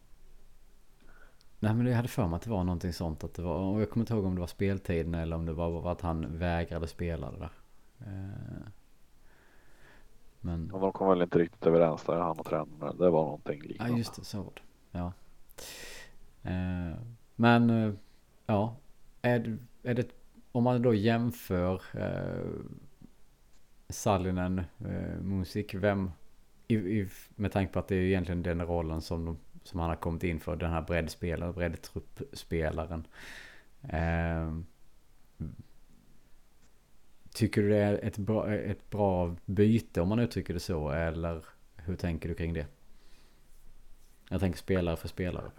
[1.61, 3.81] Nej men jag hade för mig att det var någonting sånt att det var, och
[3.81, 6.87] jag kommer inte ihåg om det var speltiden eller om det var att han vägrade
[6.87, 7.51] spela det där.
[10.41, 10.71] Men...
[10.71, 12.99] Och de kom väl inte riktigt överens där, han och tränaren.
[12.99, 13.93] Det var någonting liknande.
[13.93, 14.25] Ja, just det.
[14.25, 14.99] Så var det.
[14.99, 15.13] Ja.
[16.43, 16.99] Eh,
[17.37, 17.93] men, eh,
[18.47, 18.77] ja.
[19.23, 20.09] Är, är det,
[20.53, 22.51] om man då jämför eh,
[23.89, 26.11] Sallinen, eh, Musik, vem,
[26.69, 29.39] i, i, med tanke på att det är egentligen den rollen som, de,
[29.71, 33.07] som han har kommit in för, den här breddspelaren, breddtruppspelaren.
[33.83, 34.51] Eh,
[37.35, 40.91] Tycker du det är ett bra, ett bra byte om man uttrycker det så?
[40.91, 41.45] Eller
[41.77, 42.67] hur tänker du kring det?
[44.31, 45.51] Jag tänker spelare för spelare.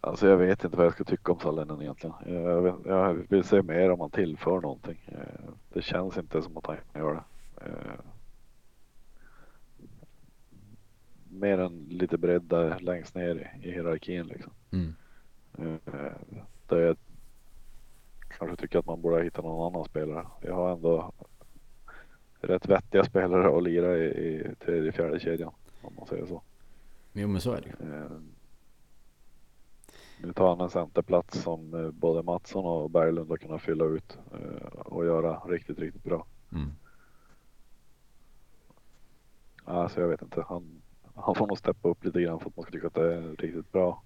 [0.00, 2.16] Alltså jag vet inte vad jag ska tycka om Sallinen egentligen.
[2.26, 4.98] Jag, vill, jag vill se mer om han tillför någonting.
[5.08, 7.24] Ehm, det känns inte som att han gör det.
[7.66, 8.00] Ehm, Eh,
[11.36, 14.52] mer än lite bredda längst ner i hierarkin liksom.
[14.70, 14.94] Mm.
[15.58, 16.12] Eh,
[16.68, 16.96] det är
[18.28, 20.26] kanske tycker att man borde hitta någon annan spelare.
[20.40, 21.12] Vi har ändå
[22.40, 26.42] rätt vettiga spelare att lira i, i tredje, fjärde kedjan om man säger så.
[27.12, 27.94] Jo men så är det ju.
[27.94, 28.10] Eh,
[30.22, 34.18] nu tar han en centerplats som eh, både Mattsson och Berglund har kunnat fylla ut
[34.74, 36.26] och göra riktigt, riktigt bra.
[36.52, 36.70] Mm.
[39.66, 40.44] Alltså jag vet inte.
[40.48, 40.82] Han,
[41.16, 43.36] han får nog steppa upp lite grann för att man ska tycka att det är
[43.38, 44.02] riktigt bra.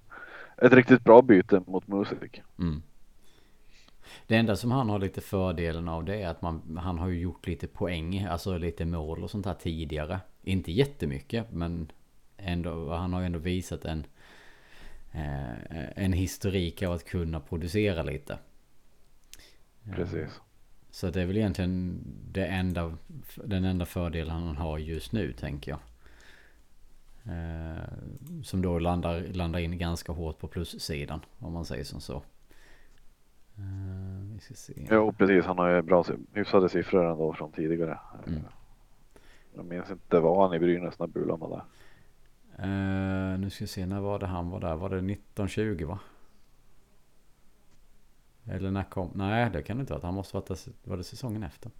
[0.57, 2.43] Ett riktigt bra byte mot musik.
[2.59, 2.83] Mm.
[4.27, 7.21] Det enda som han har lite fördelen av det är att man, han har ju
[7.21, 10.21] gjort lite poäng, alltså lite mål och sånt här tidigare.
[10.43, 11.93] Inte jättemycket, men
[12.37, 14.07] ändå, han har ju ändå visat en,
[15.13, 18.39] eh, en historik av att kunna producera lite.
[19.95, 20.41] Precis.
[20.91, 22.97] Så det är väl egentligen det enda,
[23.45, 25.81] den enda fördelen han har just nu tänker jag.
[27.31, 27.83] Eh,
[28.43, 32.23] som då landar, landar in ganska hårt på plussidan om man säger som så.
[33.59, 34.87] Uh, vi ska se.
[34.91, 37.99] Jo precis, han har ju bra, hyfsade siffror ändå från tidigare.
[38.27, 38.43] Mm.
[39.55, 41.65] Jag minns inte, var han i Brynäs när Bulan var där?
[42.65, 44.77] Uh, nu ska vi se, när var det han var där?
[44.77, 45.99] Var det 1920 va?
[48.45, 49.11] Eller när kom?
[49.15, 50.07] Nej det kan det inte vara.
[50.07, 51.71] Han måste varit där, var det säsongen efter?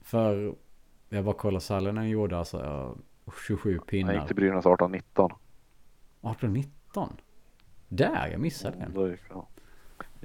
[0.00, 0.54] För
[1.08, 2.96] jag bara kollar Sallinen gjorde alltså
[3.46, 4.12] 27 pinnar.
[4.12, 5.32] Han gick till Brynäs 18-19.
[6.20, 7.12] 18-19?
[7.88, 8.96] Där, jag missade den.
[8.96, 9.48] Mm, ja.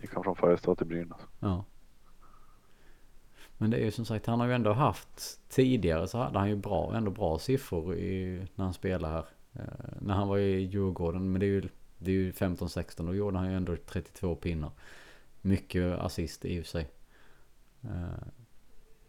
[0.02, 1.22] Gick han från Färjestad till Brynäs.
[1.40, 1.66] Ja.
[3.58, 6.50] Men det är ju som sagt, han har ju ändå haft tidigare så hade han
[6.50, 9.26] ju bra, ändå bra siffror i, när han spelade här.
[9.54, 9.62] Eh,
[10.02, 13.38] när han var i Djurgården, men det är ju, det är ju 15-16, då gjorde
[13.38, 14.72] han ju ändå 32 pinnar.
[15.42, 16.90] Mycket assist i och för sig.
[17.82, 18.28] Eh,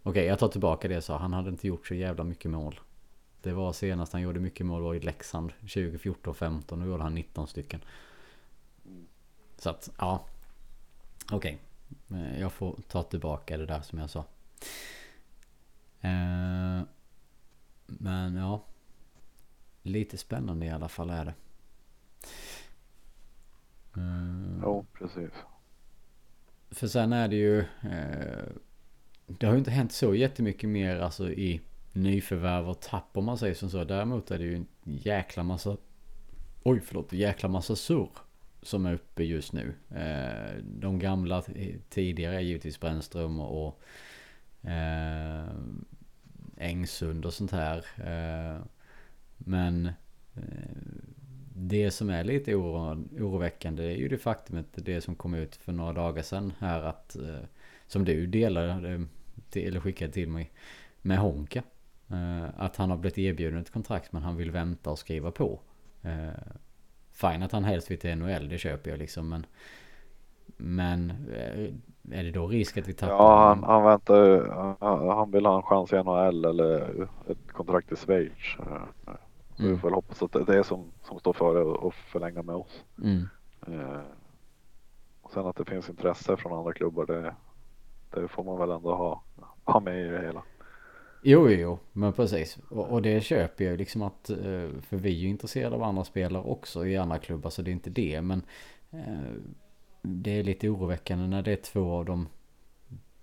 [0.05, 1.17] Okej, okay, jag tar tillbaka det sa.
[1.19, 2.81] Han hade inte gjort så jävla mycket mål.
[3.43, 6.63] Det var senast han gjorde mycket mål var i Leksand 2014-15.
[6.81, 7.81] Då gjorde han 19 stycken.
[9.57, 10.25] Så att, ja.
[11.33, 11.59] Okej.
[12.09, 12.41] Okay.
[12.41, 14.25] Jag får ta tillbaka det där som jag sa.
[16.01, 16.83] Eh,
[17.87, 18.63] men ja.
[19.83, 21.35] Lite spännande i alla fall är det.
[23.97, 25.31] Eh, ja, precis.
[26.71, 27.61] För sen är det ju.
[27.61, 28.47] Eh,
[29.27, 31.61] det har ju inte hänt så jättemycket mer alltså i
[31.93, 33.85] nyförvärv och tapp om man säger som så.
[33.85, 35.77] Däremot är det ju en jäkla massa.
[36.63, 38.11] Oj förlåt, jäkla massa surr
[38.63, 39.75] som är uppe just nu.
[39.91, 41.43] Eh, de gamla
[41.89, 43.81] tidigare är givetvis Brännström och
[46.57, 47.87] Ängsund eh, och sånt här.
[47.97, 48.63] Eh,
[49.39, 49.93] men
[51.55, 55.73] det som är lite oro, oroväckande är ju det faktumet det som kom ut för
[55.73, 57.17] några dagar sedan här att
[57.87, 59.07] som du delade
[59.55, 60.51] eller skickade till mig
[61.03, 61.63] med Honka.
[62.57, 65.61] Att han har blivit erbjuden ett kontrakt men han vill vänta och skriva på.
[66.03, 66.43] Eh,
[67.13, 69.29] fine att han helst vill till NHL, det köper jag liksom.
[69.29, 69.47] Men,
[70.57, 73.15] men eh, är det då risk att vi tappar?
[73.15, 74.49] Ja, han, han väntar
[74.81, 78.57] han, han vill ha en chans i NHL eller ett kontrakt i Schweiz.
[78.59, 79.73] Eh, mm.
[79.73, 82.55] Vi får väl hoppas att det är det som, som står före att förlänga med
[82.55, 82.85] oss.
[83.03, 83.29] Mm.
[83.67, 84.01] Eh,
[85.35, 87.35] sen att det finns intresse från andra klubbar, det,
[88.11, 89.23] det får man väl ändå ha,
[89.65, 90.43] ha med i det hela.
[91.25, 92.59] Jo, jo, men precis.
[92.69, 96.05] Och, och, det köper jag liksom att, eh, för vi är ju intresserade av andra
[96.05, 98.23] spelare också i andra klubbar, så det är inte det.
[98.23, 98.43] Men
[98.91, 99.33] eh,
[100.03, 102.29] det är lite oroväckande när det är två av de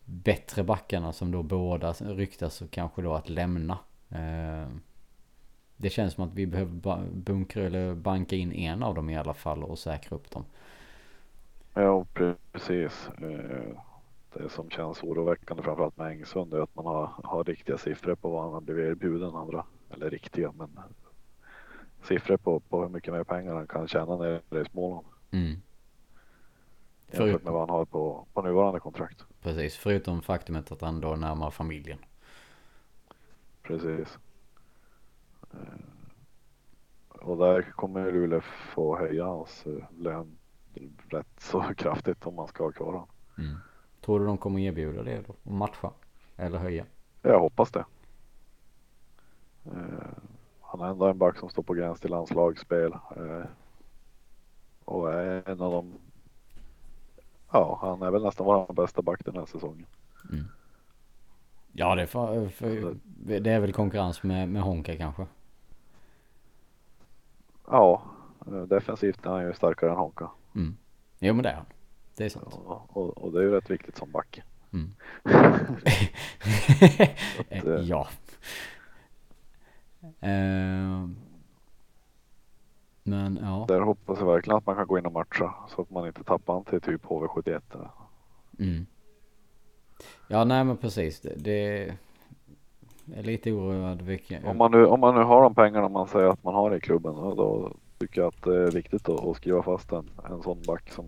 [0.05, 3.77] bättre backarna som då båda ryktas och kanske då att lämna.
[4.09, 4.69] Eh,
[5.77, 9.33] det känns som att vi behöver bunkra eller banka in en av dem i alla
[9.33, 10.45] fall och säkra upp dem.
[11.73, 12.05] Ja,
[12.51, 13.09] precis
[14.33, 18.29] det som känns oroväckande framförallt med Engsund är att man har, har riktiga siffror på
[18.29, 19.65] vad han har blivit erbjuden andra.
[19.89, 20.69] Eller riktiga men
[22.03, 25.07] siffror på, på hur mycket mer pengar han kan tjäna nere i Småland.
[25.31, 25.61] Mm.
[27.11, 29.25] Jämfört med vad han har på, på nuvarande kontrakt.
[29.41, 31.99] Precis, förutom faktumet att han då närmar familjen.
[33.63, 34.17] Precis.
[35.53, 35.59] Eh,
[37.09, 40.37] och där kommer Luleå få höja hans eh, lön
[41.09, 43.07] rätt så kraftigt om man ska ha kvar honom.
[43.37, 43.57] Mm.
[44.01, 45.35] Tror du de kommer erbjuda det då?
[45.43, 45.91] Och matcha?
[46.35, 46.85] Eller höja?
[47.21, 47.85] Jag hoppas det.
[49.67, 49.83] Uh,
[50.61, 52.93] han är ändå en back som står på gräns till landslagsspel.
[53.17, 53.45] Uh,
[54.85, 55.93] och är en av de.
[57.51, 59.85] Ja, han är väl nästan vår bästa back den här säsongen.
[60.31, 60.45] Mm.
[61.71, 65.25] Ja, det är, för, för, det är väl konkurrens med, med Honka kanske.
[67.67, 68.01] Ja,
[68.67, 70.29] defensivt är han ju starkare än Honka.
[70.55, 70.77] Mm.
[71.19, 71.65] Jo, men det är han.
[72.19, 72.59] Det är sant.
[72.65, 74.41] Ja, och, och, det är ju rätt viktigt som back.
[74.73, 74.91] Mm.
[77.49, 78.07] att, eh, ja.
[80.03, 81.09] Uh,
[83.03, 83.65] men ja.
[83.67, 86.23] Där hoppas jag verkligen att man kan gå in och matcha så att man inte
[86.23, 87.61] tappar han till typ HV71.
[88.59, 88.85] Mm.
[90.27, 91.21] Ja, nej men precis.
[91.21, 91.95] Det, det
[93.15, 94.01] är lite oroad.
[94.01, 94.45] Vilken...
[94.45, 96.79] Om, man nu, om man nu har de pengarna man säger att man har i
[96.79, 100.61] klubben då tycker jag att det är viktigt att, att skriva fast en, en sån
[100.67, 101.05] back som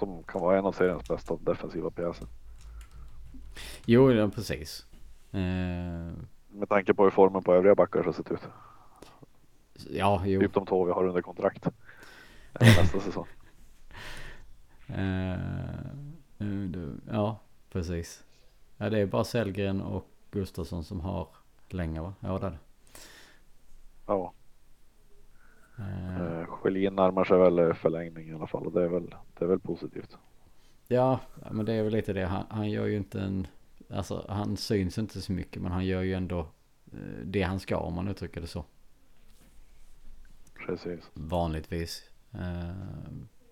[0.00, 2.26] som kan vara en av seriens bästa defensiva pjäser.
[3.86, 4.86] Jo, ja, precis.
[5.30, 6.12] Eh...
[6.52, 8.48] Med tanke på hur formen på övriga backar har sett ut.
[9.90, 10.40] Ja, jo.
[10.40, 11.66] Typ de två vi har under kontrakt.
[12.60, 13.26] Nästa säsong.
[14.88, 15.38] Eh,
[17.10, 17.40] ja,
[17.72, 18.24] precis.
[18.76, 21.28] Ja, det är bara Sellgren och Gustafsson som har
[21.68, 22.14] längre va?
[22.20, 22.58] Ja, det är det.
[24.06, 24.32] Ja.
[25.80, 29.48] Uh, Schelin närmar sig väl förlängning i alla fall och det är väl, det är
[29.48, 30.18] väl positivt.
[30.88, 32.26] Ja, men det är väl lite det.
[32.26, 33.46] Han, han gör ju inte en,
[33.90, 36.38] alltså han syns inte så mycket men han gör ju ändå
[36.92, 38.64] eh, det han ska om man uttrycker det så.
[40.66, 41.10] Precis.
[41.14, 42.10] Vanligtvis.
[42.34, 42.70] Uh,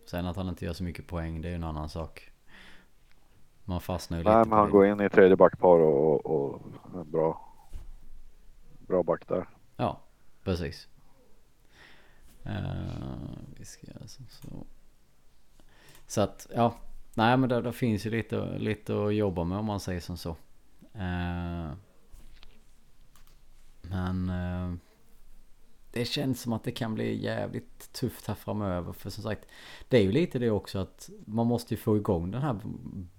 [0.07, 2.31] sen att han inte gör så mycket poäng det är ju en annan sak.
[3.65, 6.61] Man fastnar ju Nej, lite men han går in i tredje backpar och, och,
[6.95, 7.55] och bra,
[8.87, 9.49] bra back där.
[9.77, 10.01] Ja,
[10.45, 10.89] precis.
[12.49, 14.67] Uh, vi ska alltså så.
[16.07, 16.75] Så att ja,
[17.15, 20.17] nej men det, det finns ju lite, lite att jobba med om man säger som
[20.17, 20.31] så.
[20.95, 21.73] Uh,
[23.83, 24.75] men uh,
[25.93, 28.93] det känns som att det kan bli jävligt tufft här framöver.
[28.93, 29.49] För som sagt,
[29.89, 32.61] det är ju lite det också att man måste ju få igång den här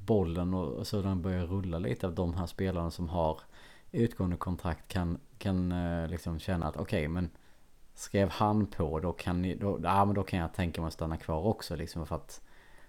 [0.06, 3.40] bollen och så den börjar rulla lite av de här spelarna som har
[3.92, 5.74] utgående kontrakt kan, kan
[6.10, 7.30] liksom känna att okej okay, men
[8.00, 10.94] skrev han på då kan, ni, då, ja, men då kan jag tänka mig att
[10.94, 12.42] stanna kvar också liksom för att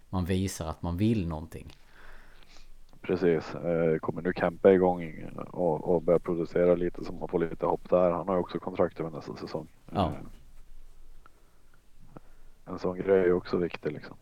[0.08, 1.76] man visar att man vill någonting.
[3.00, 7.66] Precis, eh, kommer nu Kempe igång och, och börja producera lite så man får lite
[7.66, 8.10] hopp där.
[8.10, 9.68] Han har ju också kontrakt över nästa säsong.
[9.92, 10.06] Ja.
[10.06, 10.12] Eh,
[12.64, 14.16] en sån grej är också viktig liksom.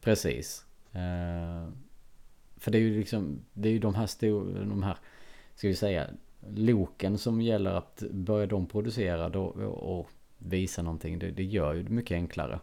[0.00, 0.66] Precis.
[0.92, 1.68] Eh,
[2.56, 4.96] för det är ju liksom, det är ju de här stora, de här,
[5.54, 6.06] ska vi säga,
[6.54, 11.18] loken som gäller att börja de producera då och visa någonting.
[11.18, 12.60] Det, det gör ju det mycket enklare.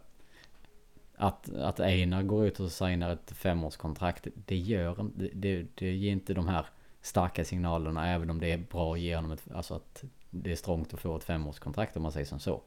[1.16, 4.26] Att, att Einar går ut och signar ett femårskontrakt.
[4.34, 6.66] Det gör det, det, ger inte de här
[7.00, 8.08] starka signalerna.
[8.08, 11.00] Även om det är bra att ge honom ett, alltså att det är strångt att
[11.00, 12.62] få ett femårskontrakt om man säger som så.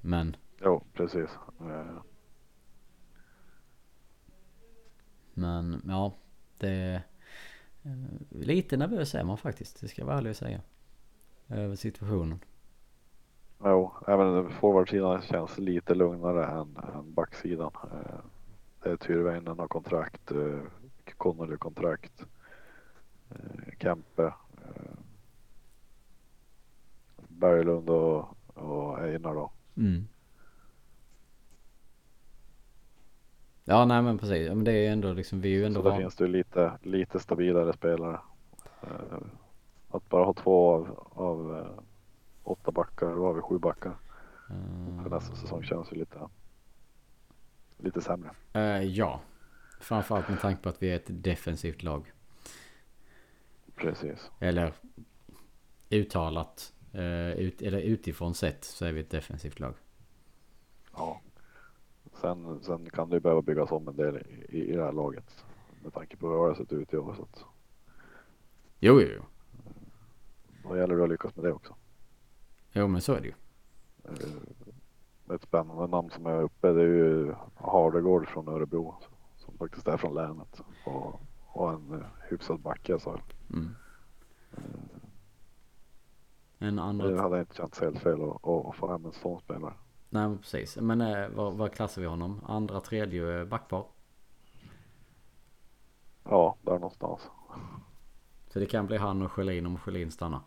[0.00, 0.36] Men.
[0.62, 1.30] Jo, precis.
[5.34, 6.12] Men ja,
[6.58, 7.02] det
[8.30, 10.60] lite nervös är man faktiskt, det ska jag vara ärlig och säga.
[11.48, 12.38] Över situationen.
[13.64, 17.70] Jo, även forwardsidan känns lite lugnare än, än backsidan.
[17.84, 18.20] Eh,
[18.82, 20.60] det är Tyrväinen har kontrakt, eh,
[21.16, 22.24] Connolly kontrakt,
[23.78, 24.32] Kempe,
[27.28, 29.50] Berglund och och Einar då.
[29.76, 30.08] Mm.
[33.64, 34.48] Ja, nej men precis.
[34.48, 36.30] Men det är ju ändå liksom, vi är ju ändå Så där finns det ju
[36.30, 38.20] lite, lite stabilare spelare.
[38.82, 39.18] Eh,
[39.90, 41.82] att bara ha två av, av eh,
[42.42, 43.92] åtta backar, då har vi sju backar.
[44.50, 45.02] Mm.
[45.02, 46.18] För nästa säsong känns ju lite,
[47.78, 48.30] lite sämre.
[48.52, 49.20] Eh, ja.
[49.80, 52.12] Framförallt med tanke på att vi är ett defensivt lag.
[53.74, 54.30] Precis.
[54.40, 54.72] Eller
[55.90, 56.72] uttalat.
[56.92, 59.74] Eh, ut, eller utifrån sett så är vi ett defensivt lag.
[60.96, 61.20] Ja.
[62.20, 65.44] Sen, sen kan det ju behöva byggas om en del i, i det här laget.
[65.82, 67.14] Med tanke på hur det har sett ut i år.
[67.14, 67.44] Så att
[68.78, 69.22] Jo, jo, jo.
[70.68, 71.74] då gäller det att lyckas med det också.
[72.72, 73.34] Jo, men så är det ju.
[74.04, 78.94] Eh, Ett spännande namn som är uppe det är ju Hardegård från Örebro.
[79.36, 80.60] Som faktiskt är från länet.
[80.86, 83.68] Och, och en eh, hyfsad backe så Mm.
[86.58, 87.22] En det andra...
[87.22, 89.72] hade inte känts helt fel att, att få hem en sån spelare.
[90.10, 90.76] Nej, men precis.
[90.76, 92.40] Men eh, vad, vad klassar vi honom?
[92.46, 93.84] Andra, tredje eh, backpar?
[96.24, 97.30] Ja, där någonstans.
[98.48, 100.40] Så det kan bli han och Sjölin om Sjölin stannar.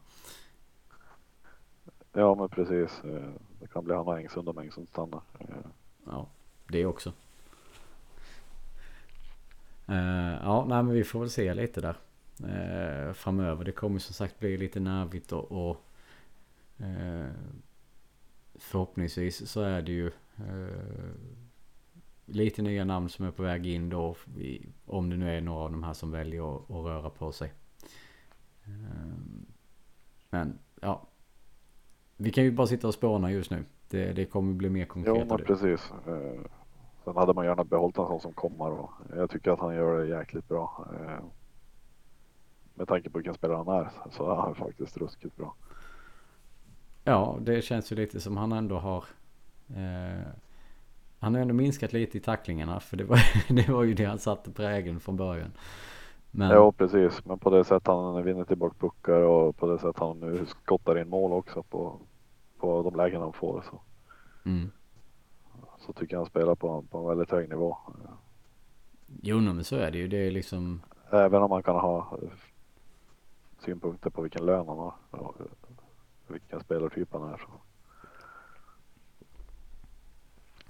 [2.14, 3.03] Ja men precis.
[3.03, 5.22] Eh, Det kan bli han och Engsund om Engsund stannar.
[5.39, 5.66] Eh,
[6.05, 6.28] Ja,
[6.68, 7.14] det också.
[9.88, 11.97] Eh, ja, nej men vi får väl se lite där.
[12.43, 13.66] eh, framöver.
[13.66, 15.78] Det kommer som sagt bli lite nervigt och, och
[16.78, 17.28] eh,
[18.64, 20.07] förhoppningsvis så är det ju
[20.38, 21.14] eh,
[22.26, 24.16] lite nya namn som är på väg in då.
[24.86, 27.53] Om det nu är några av de här som väljer att, att röra på sig.
[28.66, 29.14] Eh,
[30.30, 31.07] men ja.
[32.18, 33.66] Vi kan ju bara sitta och spåna just nu.
[33.89, 35.16] Det, det kommer bli mer konkret.
[35.20, 35.91] Jo men precis.
[36.07, 36.41] Eh,
[37.03, 39.99] Sen hade man gärna behållit en sån som kommer och jag tycker att han gör
[39.99, 40.88] det jäkligt bra.
[40.93, 41.24] Eh,
[42.76, 45.55] Med tanke på vilken spelare han är så är han faktiskt ruskigt bra.
[47.04, 49.04] Ja, det känns ju lite som han ändå har
[49.70, 50.28] eh,
[51.20, 53.20] Han har ändå minskat lite i tacklingarna för det var,
[53.54, 55.51] det var ju det han satte prägeln från början.
[56.32, 59.99] Men Ja precis, men på det sätt han vinner tillbaka puckar och på det sätt
[59.99, 61.99] han nu skottar in mål också på,
[62.58, 63.82] på de lägen han får så,
[64.49, 64.72] mm.
[65.80, 67.78] så tycker jag han spelar på, på en väldigt hög nivå.
[69.22, 70.08] Jo men så är det ju.
[70.08, 72.18] Det är liksom Även om man kan ha
[73.60, 74.93] synpunkter på vilken lön han har
[76.34, 77.38] vilken spelartyp han är.
[77.38, 77.61] Så.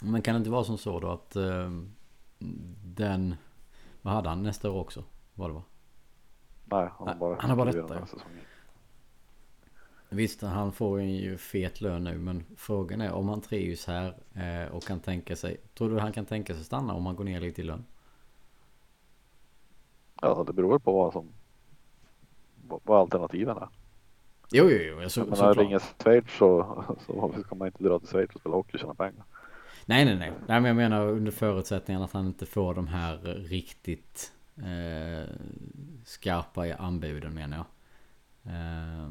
[0.06, 1.72] Men kan det inte vara som så då att eh,
[2.86, 3.36] den
[4.02, 5.04] Vad hade han nästa år också?
[5.34, 5.64] Vad det var?
[6.66, 8.08] Nej, han har bara, han har bara detta, den.
[10.10, 14.76] Visst han får ju fet lön nu men frågan är om han trivs här eh,
[14.76, 17.42] och kan tänka sig Tror du han kan tänka sig stanna om han går ner
[17.42, 17.86] lite i lön?
[20.22, 21.28] Ja, det beror på vad som
[22.58, 23.70] vad alternativen är.
[24.52, 28.00] Jo jo jo så, Men när det ringer Schweiz så, så ska man inte dra
[28.00, 29.24] till Schweiz och spela hockey och tjäna pengar.
[29.86, 30.32] Nej, nej, nej.
[30.48, 33.18] Nej, men jag menar under förutsättningen att han inte får de här
[33.50, 35.30] riktigt eh,
[36.06, 37.66] skarpa i anbuden menar jag.
[38.54, 39.10] Eh,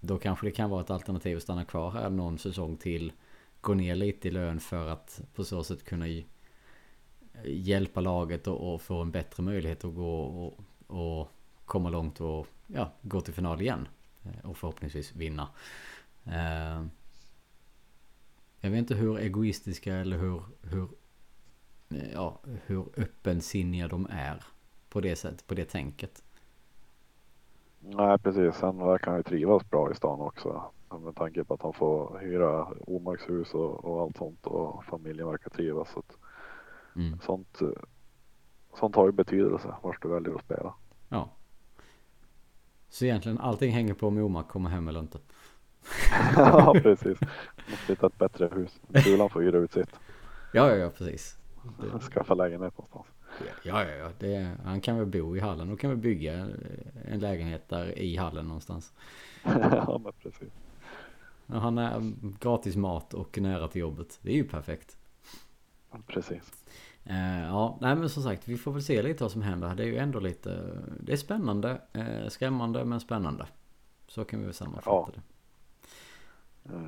[0.00, 3.12] då kanske det kan vara ett alternativ att stanna kvar här någon säsong till.
[3.60, 6.06] Gå ner lite i lön för att på så sätt kunna
[7.44, 11.28] hjälpa laget och, och få en bättre möjlighet att gå och, och
[11.64, 13.88] komma långt och ja, gå till final igen.
[14.24, 15.48] Eh, Och förhoppningsvis vinna.
[16.26, 16.84] Eh,
[18.60, 20.88] jag vet inte hur egoistiska eller hur, hur,
[21.90, 24.44] eh, ja, hur öppensinniga de är
[24.88, 26.22] på det sättet, på det tänket.
[27.80, 30.70] Nej precis, sen verkar han ju trivas bra i stan också.
[31.04, 35.50] Med tanke på att han får hyra omaxhus och, och allt sånt och familjen verkar
[35.50, 35.88] trivas.
[35.90, 36.02] Så
[36.96, 37.20] Mm.
[37.20, 37.58] sånt,
[38.74, 40.74] sånt har ju betydelse vart du väljer att spela.
[42.92, 45.18] Så egentligen allting hänger på om Omark kommer hem eller inte.
[46.36, 47.18] ja precis.
[47.70, 48.80] Måste hitta ett bättre hus.
[49.04, 50.00] Kulan får hyra ut sitt.
[50.52, 51.36] Ja, ja, ja, precis.
[51.80, 53.06] Det, Skaffa lägenhet någonstans.
[53.62, 54.08] ja, ja, ja.
[54.18, 56.48] Det, han kan väl bo i hallen och kan väl bygga
[57.04, 58.92] en lägenhet där i hallen någonstans.
[59.42, 60.52] ja men precis.
[61.46, 64.18] Han är gratis mat och nära till jobbet.
[64.22, 64.96] Det är ju perfekt.
[66.06, 66.52] Precis.
[67.04, 69.74] Eh, ja, nej men som sagt, vi får väl se lite vad som händer.
[69.74, 73.46] Det är ju ändå lite, det är spännande, eh, skrämmande men spännande.
[74.08, 75.08] Så kan vi väl sammanfatta Ja.
[75.14, 76.74] det.
[76.74, 76.82] Eh,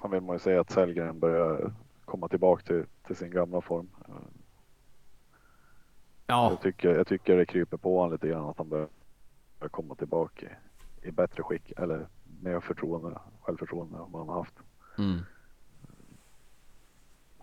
[0.00, 1.72] Sen vill man ju säga att Sellgren börjar
[2.04, 3.88] komma tillbaka till, till sin gamla form.
[4.08, 4.14] Eh,
[6.26, 8.88] Ja, Jag, tycker, jag tycker det kryper på honom lite grann att han börjar
[9.70, 10.46] komma tillbaka
[11.02, 12.06] i, i bättre skick eller
[12.42, 14.54] mer förtroende, självförtroende än vad han har haft.
[14.98, 15.18] mm.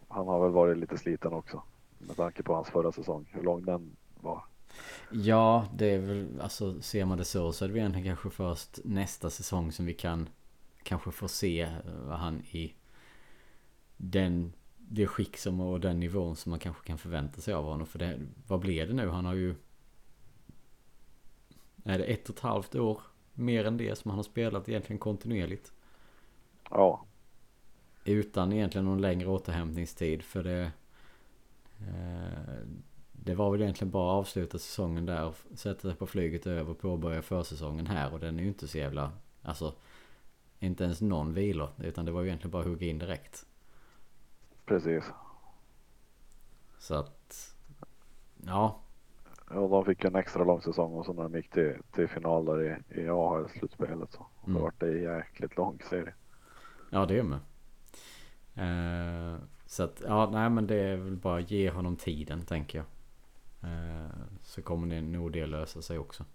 [0.08, 1.64] Han har väl varit lite sliten också
[1.98, 4.44] med tanke på hans förra säsong, hur lång den var.
[5.12, 8.30] ja det är väl, alltså ser man det så så är det väl egentligen kanske
[8.30, 10.30] först nästa säsong som vi kan
[10.84, 11.70] kanske får se
[12.10, 12.74] han i
[13.98, 17.88] den, det skick som och den nivån som man kanske kan förvänta sig av honom.
[17.88, 19.10] För det, vad blir det nu?
[19.10, 19.56] Han har ju...
[21.84, 23.02] Är det ett och ett halvt år
[23.34, 25.72] mer än det som han har spelat egentligen kontinuerligt?
[26.70, 27.06] Ja.
[28.08, 30.72] Utan egentligen någon längre återhämtningstid för det...
[31.80, 32.68] Eh,
[33.12, 36.80] det var väl egentligen bara att avsluta säsongen där, sätta sig på flyget över och
[36.80, 39.12] påbörja försäsongen här och den är ju inte så jävla...
[39.42, 39.74] Alltså...
[40.60, 43.46] Inte ens någon vilor, utan det var ju egentligen bara att hugga in direkt.
[44.66, 45.04] Precis.
[46.80, 47.56] Så att...
[48.46, 48.80] Ja.
[49.50, 52.46] Ja, de fick en extra lång säsong och så när de gick till, till final
[52.46, 54.26] där i, i AHL-slutspelet så.
[54.46, 54.58] Mm.
[54.58, 56.14] Då vart det jäkligt lång serie.
[56.90, 57.40] Ja, det är med.
[58.58, 59.36] Eh,
[59.66, 62.86] så att, ja, nej men det är väl bara ge honom tiden tänker jag.
[63.72, 64.10] Eh,
[64.42, 66.26] så kommer det nog det lösa sig också.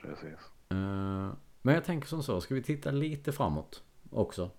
[0.00, 0.38] Precis.
[0.68, 1.30] Eh,
[1.62, 4.50] men jag tänker som så, ska vi titta lite framåt också?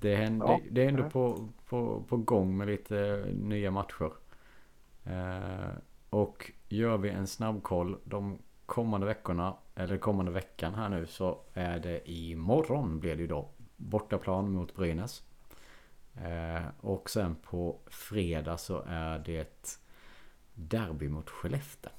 [0.00, 0.60] Det, händer, ja.
[0.64, 4.12] det, det är ändå på, på, på gång med lite nya matcher.
[5.04, 5.70] Eh,
[6.10, 11.78] och gör vi en snabbkoll de kommande veckorna, eller kommande veckan här nu, så är
[11.78, 13.48] det imorgon blir det ju då.
[13.80, 15.22] Bortaplan mot Brynäs.
[16.14, 19.80] Eh, och sen på fredag så är det
[20.54, 21.92] derby mot Skellefteå.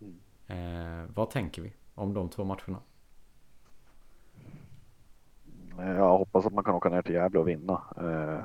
[0.00, 0.18] Mm.
[0.46, 2.80] Eh, vad tänker vi om de två matcherna?
[5.76, 7.82] Jag hoppas att man kan åka ner till Gävle och vinna.
[7.96, 8.44] Eh,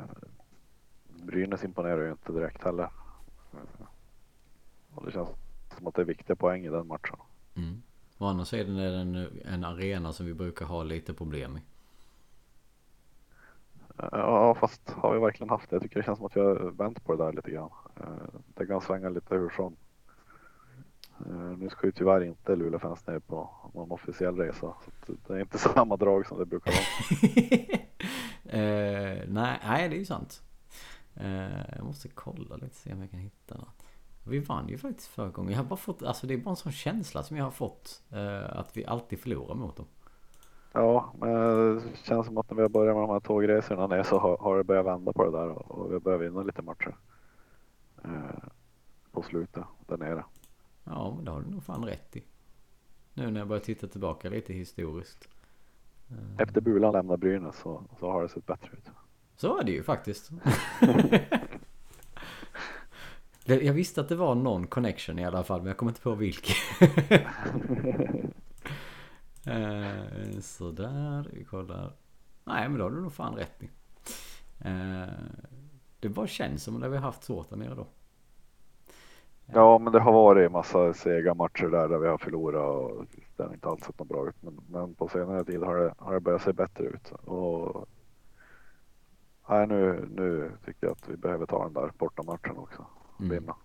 [1.26, 2.90] Brynäs imponerar ju inte direkt heller.
[4.96, 5.30] Och det känns
[5.78, 7.18] som att det är viktiga poäng i den matchen.
[7.56, 7.82] Mm.
[8.18, 11.62] Å andra sidan är det en, en arena som vi brukar ha lite problem i.
[14.12, 15.76] Ja fast har vi verkligen haft det?
[15.76, 17.70] Jag tycker det känns som att vi har vänt på det där lite grann.
[18.00, 19.76] Eh, det kan svänga lite hur som.
[21.26, 24.74] Eh, nu ska ju tyvärr inte Luleåfans ner på någon officiell resa.
[25.06, 26.82] Så det är inte samma drag som det brukar vara.
[28.62, 30.42] uh, nej, nej, det är ju sant.
[31.22, 33.84] Uh, jag måste kolla lite se om jag kan hitta något.
[34.24, 35.52] Vi vann ju faktiskt förra gången.
[35.52, 38.04] Jag har bara fått, alltså det är bara en sån känsla som jag har fått.
[38.14, 39.86] Uh, att vi alltid förlorar mot dem.
[40.74, 41.30] Ja, men
[41.76, 44.38] det känns som att när vi har börjat med de här tågresorna ner så har,
[44.38, 46.96] har det börjat vända på det där och, och vi har börjat vinna lite matcher.
[48.04, 48.44] Eh,
[49.12, 50.24] på slutet där nere.
[50.84, 52.24] Ja, men det har du nog fan rätt i.
[53.14, 55.28] Nu när jag börjar titta tillbaka lite historiskt.
[56.10, 56.16] Eh.
[56.38, 58.90] Efter Bulan lämnar Brynäs så, så har det sett bättre ut.
[59.36, 60.32] Så är det ju faktiskt.
[63.46, 66.16] jag visste att det var någon connection i alla fall, men jag kommer inte på
[66.16, 66.56] vilken.
[69.46, 71.94] eh, sådär, vi kollar.
[72.44, 73.70] Nej, men då har du nog fan rätt i.
[74.60, 75.06] Eh,
[76.00, 77.88] det bara känns som att vi har haft svårt där nere då.
[79.54, 83.06] Ja, men det har varit massa sega matcher där, där vi har förlorat och
[83.38, 84.36] det har inte alls sett något bra ut.
[84.42, 87.12] Men, men på senare tid har det, har det börjat se bättre ut.
[87.12, 87.88] Och,
[89.50, 92.86] nej, nu, nu tycker jag att vi behöver ta den där bortamatchen också.
[93.20, 93.32] Mm.
[93.32, 93.56] Vinna.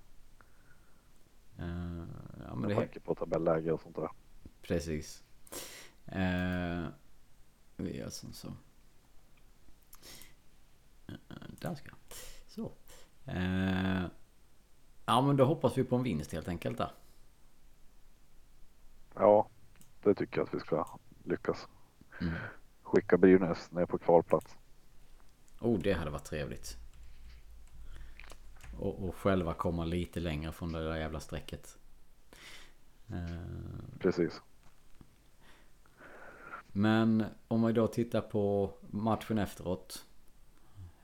[1.61, 2.05] Uh,
[2.49, 2.75] ja, men Med det...
[2.75, 4.11] tanke på tabelläge och sånt där.
[4.63, 5.25] Precis.
[6.13, 6.89] Uh,
[7.77, 8.49] vi gör som så.
[11.09, 11.17] Uh,
[11.61, 11.99] där ska jag.
[12.47, 12.73] Så.
[13.29, 14.07] Uh,
[15.09, 16.91] Ja men då hoppas vi på en vinst helt enkelt där.
[19.15, 19.49] Ja,
[20.03, 21.69] det tycker jag att vi ska lyckas.
[22.21, 22.35] Mm.
[22.83, 24.57] Skicka Brynäs ner på kvalplats.
[25.61, 26.77] Oh, det hade varit trevligt.
[28.79, 31.79] Och, och själva komma lite längre från det där jävla strecket.
[33.11, 34.43] Uh, Precis.
[36.77, 40.07] Men om vi då tittar på matchen efteråt.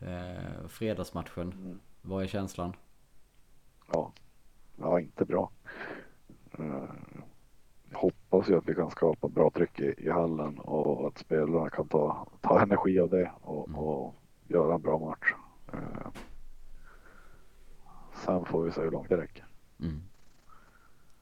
[0.01, 1.53] Eh, fredagsmatchen.
[1.53, 1.81] Mm.
[2.03, 2.77] Vad är känslan?
[3.93, 4.13] ja,
[4.77, 5.51] ja inte bra.
[6.59, 6.91] Uh,
[7.93, 11.89] hoppas ju att vi kan skapa bra tryck i, i hallen och att spelarna kan
[11.89, 13.81] ta, ta energi av det och, mm.
[13.81, 14.15] och
[14.49, 15.35] göra en bra match.
[15.75, 16.11] Uh,
[18.25, 19.47] sen får vi se hur långt det räcker.
[19.81, 20.03] Mm.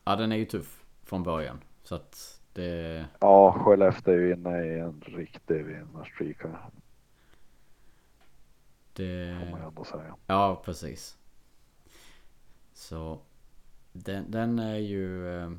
[0.04, 3.06] Ja, den är ju tuff från början så att det.
[3.20, 6.70] Ja, Skellefteå är ju inne i en riktig vinnarstreak här.
[8.92, 9.38] Det.
[9.40, 10.16] Får man ju ändå säga.
[10.26, 11.18] Ja, precis.
[12.72, 13.20] Så
[13.92, 15.38] den, den är ju...
[15.38, 15.50] Eh,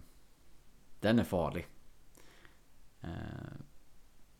[0.99, 1.67] den är farlig.
[3.01, 3.09] Eh,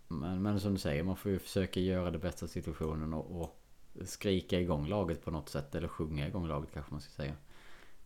[0.08, 3.62] men, men som du säger, man får ju försöka göra det bästa situationen och, och
[4.08, 5.76] skrika igång laget på något sätt.
[5.76, 7.34] Eller sjunga igång laget kanske man ska säga.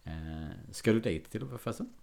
[0.04, 1.94] Eh, ska du dit till förresten?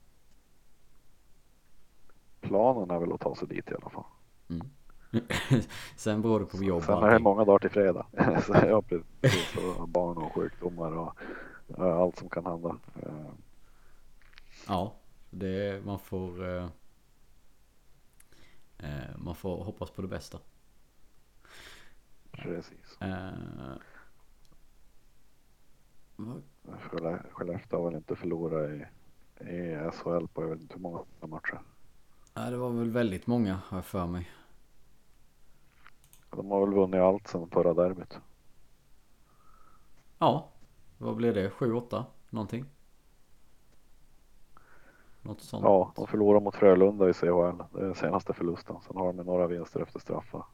[2.42, 4.04] Planen är väl att ta sig dit i alla fall.
[4.48, 4.66] Mm.
[5.96, 8.06] Sen beror det på jobb Sen är det många dagar till fredag.
[8.46, 11.14] så jag precis, och barn och sjukdomar och
[11.78, 12.76] allt som kan hända.
[14.68, 14.94] Ja,
[15.30, 16.56] det, man får...
[16.56, 16.68] Eh,
[18.82, 20.38] Eh, man får hoppas på det bästa.
[22.32, 23.00] Precis.
[23.00, 23.76] Eh,
[26.80, 28.84] Skelle- Skellefteå har väl inte förlorat i,
[29.44, 31.60] i SHL på jag vet inte hur många matcher.
[32.34, 34.30] Ja, det var väl väldigt många har jag för mig.
[36.30, 38.18] De har väl vunnit allt sedan förra derbyt.
[40.18, 40.48] Ja,
[40.98, 41.50] vad blir det?
[41.50, 42.64] 7-8 någonting?
[45.22, 45.64] Något sånt.
[45.64, 47.26] Ja, de förlorade mot Frölunda i CHL.
[47.72, 48.76] Det är den senaste förlusten.
[48.86, 50.44] Sen har de några vinster efter straffar.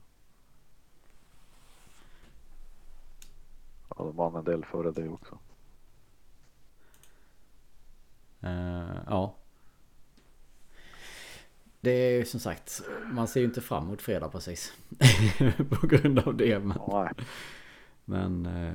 [3.89, 5.39] Ja, de vann en del före det också.
[8.41, 9.35] Eh, ja.
[11.81, 14.73] Det är ju som sagt, man ser ju inte fram emot fredag precis.
[15.71, 16.59] På grund av det.
[16.59, 17.11] Men, Ja,
[18.05, 18.73] men, eh,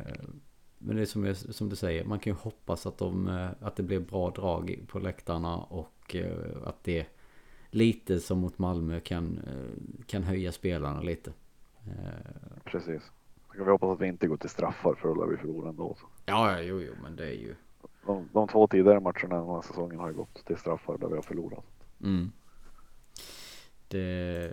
[0.77, 3.75] men det är som, som du säger, man kan ju hoppas att, de, eh, att
[3.75, 7.05] det blir bra drag på läktarna och eh, att det
[7.69, 9.39] lite som mot Malmö kan,
[10.05, 11.33] kan höja spelarna lite.
[12.63, 13.11] Precis.
[13.47, 15.69] Så kan vi hoppas att vi inte går till straffar för då lär vi förlora
[15.69, 15.97] ändå.
[16.25, 17.55] Ja, jo, jo, men det är ju...
[18.05, 21.15] De, de två tidigare matcherna den här säsongen har ju gått till straffar där vi
[21.15, 21.65] har förlorat.
[22.03, 22.31] Mm.
[23.93, 24.51] Det,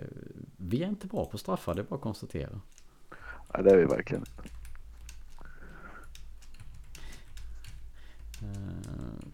[0.57, 2.61] vi är inte bra på straffar, det är bara att konstatera.
[3.53, 4.49] Nej, det är vi verkligen inte.
[8.41, 9.29] Eh,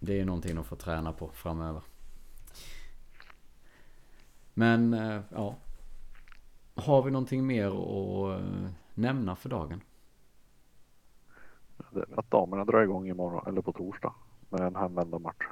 [0.00, 1.82] Det är någonting att få träna på framöver.
[4.54, 5.56] Men eh, ja.
[6.74, 8.46] Har vi någonting mer att eh,
[8.94, 9.80] nämna för dagen?
[12.16, 14.14] Att damerna drar igång imorgon eller på torsdag
[14.50, 15.44] med en hemvända match.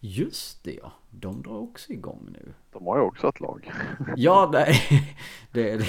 [0.00, 2.54] Just det ja, de drar också igång nu.
[2.72, 3.72] De har ju också ett lag.
[4.16, 4.74] Ja, nej.
[5.52, 5.86] Det, det,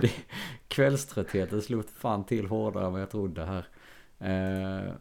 [0.00, 0.10] det,
[0.68, 3.66] kvällströttheten slog fan till hårdare än vad jag trodde här.
[4.18, 4.92] Eh,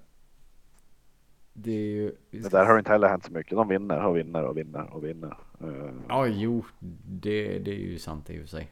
[1.53, 2.15] det är ju...
[2.41, 3.51] ska där har det inte heller hänt så mycket.
[3.57, 5.37] De vinner och vinner och vinner och vinner.
[5.61, 6.65] Eh, Ja, jo,
[7.05, 8.71] det, det är ju sant i och för sig.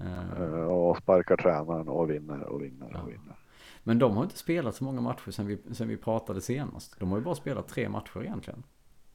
[0.00, 3.00] Eh, eh, Och sparkar tränaren och vinner och vinner Ja.
[3.02, 3.36] och vinner.
[3.82, 7.00] Men de har inte spelat så många matcher sen vi, sen vi pratade senast.
[7.00, 8.62] De har ju bara spelat tre matcher egentligen.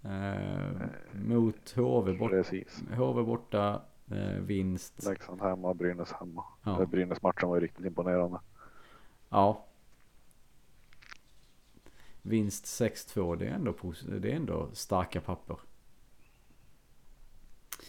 [0.04, 2.84] Eh, mot HV, bort, Precis.
[2.98, 5.06] HV borta, eh, vinst.
[5.06, 6.44] Leksand hemma, Brynäs hemma.
[6.64, 6.80] Ja.
[6.80, 6.86] Ja.
[6.86, 8.40] Brynäs-matchen var ju riktigt imponerande.
[9.30, 9.66] Ja.
[12.22, 13.74] Vinst 6-2, det är ändå,
[14.20, 15.58] det är ändå starka papper.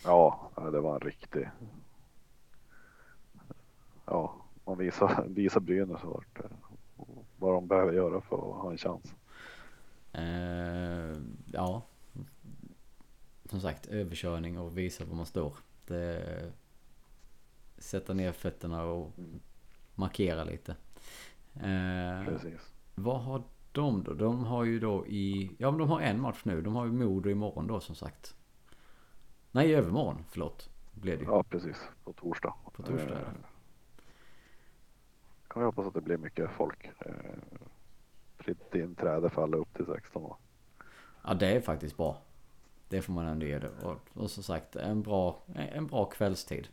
[0.05, 1.51] Ja, det var en riktig.
[4.07, 6.51] Ja, man visar, visar Brynäs vart, eh,
[7.39, 9.14] vad de behöver göra för att ha en chans.
[10.12, 11.22] Eh,
[11.53, 11.82] ja.
[13.45, 15.55] Som sagt, överkörning och visa var man står.
[15.87, 16.53] Det,
[17.78, 19.12] sätta ner fötterna och
[19.95, 20.76] markera lite.
[21.55, 22.72] Eh, Precis.
[22.95, 24.14] vad har de då?
[24.14, 25.51] De har ju då i...
[25.59, 26.62] Ja men de har en match nu.
[26.62, 28.37] De har ju Modo imorgon då som sagt.
[29.53, 30.24] Nej, i övermorgon.
[30.28, 30.70] Förlåt.
[30.93, 31.30] Blev det ju.
[31.30, 31.76] Ja, precis.
[32.05, 32.55] På torsdag.
[32.72, 33.55] På torsdag, Eh.
[35.57, 36.90] Kan vi hoppas att det blir mycket folk.
[37.00, 37.12] Eh,
[38.38, 40.36] Fritt inträde för alla upp till 16 år.
[41.24, 42.18] Ja, det är faktiskt bra.
[42.88, 43.70] Det får man ändå ge det.
[43.82, 46.68] Och, och som sagt, en bra, en bra kvällstid.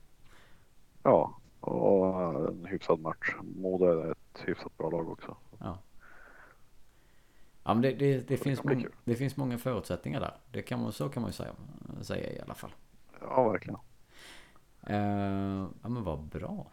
[1.03, 3.35] Ja, och en hyfsad match.
[3.41, 5.37] Modo är ett hyfsat bra lag också.
[5.59, 5.77] Ja.
[7.63, 10.33] Ja men det, det, det, finns många, det finns många förutsättningar där.
[10.51, 11.53] Det kan man, så kan man ju säga,
[12.01, 12.71] säga i alla fall.
[13.21, 13.79] Ja, verkligen.
[14.87, 16.67] Eh, ja men vad bra.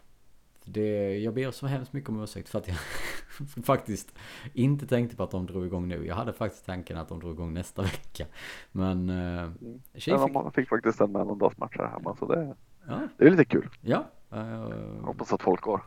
[0.72, 2.76] Det, jag ber så hemskt mycket om ursäkt för att jag
[3.64, 4.14] faktiskt
[4.54, 6.06] inte tänkte på att de drog igång nu.
[6.06, 8.26] Jag hade faktiskt tanken att de drog igång nästa vecka.
[8.72, 9.50] Men uh,
[9.94, 10.34] tjej Men fick...
[10.34, 12.56] man fick faktiskt en mellandagsmatch här hemma så det,
[12.88, 13.68] Ja, det är lite kul.
[13.82, 14.04] ja.
[14.32, 15.80] eh, Hoppas att folk går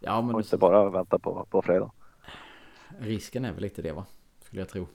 [0.00, 1.90] ja men och inte bara väntar på, på fredag.
[2.98, 4.06] risken är väl lite det va?
[4.44, 4.86] Skulle jag tro.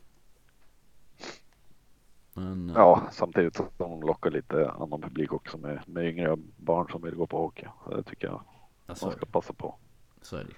[2.34, 6.88] Men, eh, Ja, samtidigt som de lockar lite annan publik också med, med yngre barn
[6.92, 7.66] som vill gå på hockey.
[7.84, 8.42] Så det tycker jag
[8.88, 9.76] alltså, man ska passa på.
[10.22, 10.54] Så är det.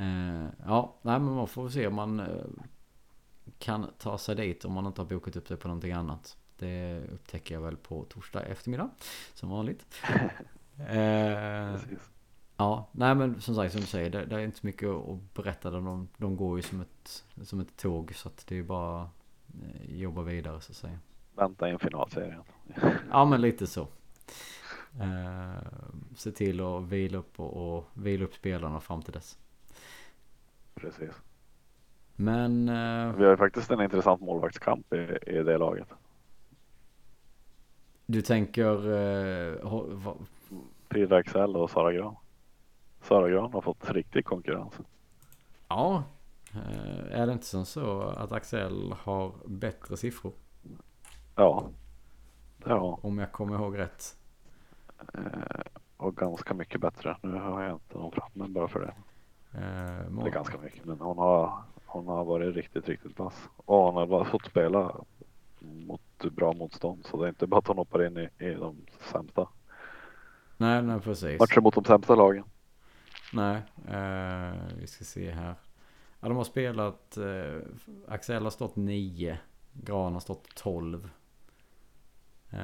[0.00, 2.44] Eh, ja, nej men man får se om man eh,
[3.58, 6.36] kan ta sig dit om man inte har bokat upp sig på någonting annat.
[6.56, 8.90] Det upptäcker jag väl på torsdag eftermiddag.
[9.34, 9.86] Som vanligt.
[10.88, 11.76] Eh,
[12.56, 14.10] ja, nej men som sagt som du säger.
[14.10, 15.70] Det, det är inte så mycket att berätta.
[15.70, 18.14] De, de går ju som ett, som ett tåg.
[18.14, 19.10] Så att det är bara
[19.62, 20.98] eh, jobba vidare så att säga.
[21.34, 22.42] Vänta in finalserien.
[23.10, 23.88] Ja men lite så.
[25.00, 25.62] Eh,
[26.16, 29.38] se till att vila upp och, och vila upp spelarna fram till dess.
[30.74, 31.10] Precis.
[32.16, 35.88] Men eh, Vi har ju faktiskt en intressant målvaktskamp i, i det laget.
[38.06, 38.92] du tänker...
[38.92, 39.72] Eh,
[40.04, 40.16] va-
[40.90, 42.16] Frida Axel och Sara Gran.
[43.02, 44.74] Sara Gran har fått riktig konkurrens.
[45.68, 46.02] ja.
[46.54, 50.32] Eh, är det inte som så att Axel har bättre siffror?
[51.34, 51.68] Ja,
[52.56, 53.06] det har.
[53.06, 54.17] Om jag kommer ihåg rätt.
[55.14, 55.60] Eh,
[55.96, 57.16] och ganska mycket bättre.
[57.22, 58.94] Nu har jag inte någon framme bara för det.
[59.58, 63.48] Eh, det är ganska mycket men hon har, hon har varit riktigt, riktigt vass.
[63.56, 64.94] Och hon har bara fått spela
[65.60, 66.00] mot
[66.32, 68.76] bra motstånd så det är inte bara att hon hoppar in i, i de
[69.12, 69.48] sämsta.
[70.56, 71.40] Nej, nej precis.
[71.40, 72.44] Matcher mot de sämsta lagen.
[73.32, 75.54] Nej, eh, vi ska se här.
[76.20, 77.60] Ja, de har spelat, eh,
[78.08, 79.38] Axel har stått 9.
[79.72, 81.10] Gran har stått 12.
[82.50, 82.58] Eh,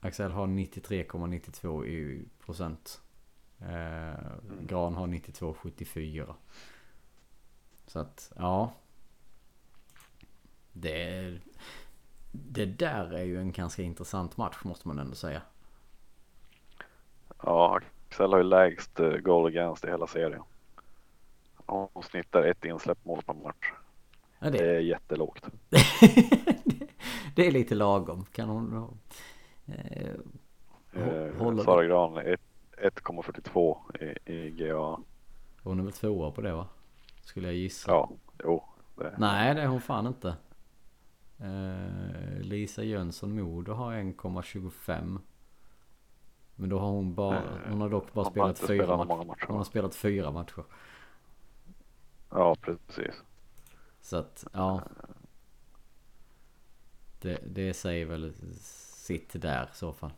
[0.00, 3.02] Axel har 93,92 i procent.
[3.60, 4.66] Eh, mm.
[4.66, 6.34] Gran har 92,74.
[7.86, 8.72] Så att, ja.
[10.72, 11.38] Det,
[12.32, 15.42] det där är ju en ganska intressant match måste man ändå säga.
[17.42, 20.42] Ja, Axel har ju lägst eh, goal against i hela serien.
[21.66, 23.72] Hon snittar ett insläppt mål per match.
[24.38, 24.58] Ja, det...
[24.58, 25.46] det är jättelågt.
[27.34, 28.24] det är lite lagom.
[28.24, 28.98] Kan hon
[29.68, 30.14] eh,
[30.92, 32.18] eh Sara Gran
[32.82, 34.98] 1,42 i, i GA.
[35.62, 36.66] Hon är väl tvåa på det va?
[37.20, 37.90] Skulle jag gissa.
[37.90, 38.10] Ja,
[38.44, 38.64] jo.
[38.96, 39.14] Det.
[39.18, 40.36] Nej det är hon fan inte.
[41.38, 45.18] Eh, Lisa Jönsson Modo har 1,25.
[46.54, 49.24] Men då har hon bara, hon har dock bara spelat fyra matcher.
[49.24, 49.46] matcher.
[49.46, 50.64] Hon har spelat fyra matcher.
[52.30, 53.22] Ja, precis.
[54.00, 54.82] Så att, ja.
[57.20, 58.34] Det, det säger väl
[59.08, 60.12] sitt där i så fall.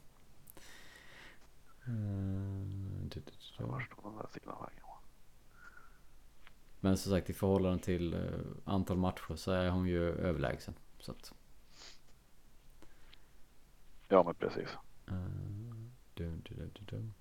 [6.80, 10.74] Men som sagt i förhållande till uh, antal matcher så är hon ju överlägsen.
[10.98, 11.34] Så att...
[14.08, 14.68] Ja men precis.
[16.14, 17.14] Dum, dum, dum,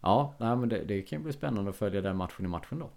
[0.00, 2.90] Ja, nej, men det, det kan bli spännande att följa den matchen i matchen då.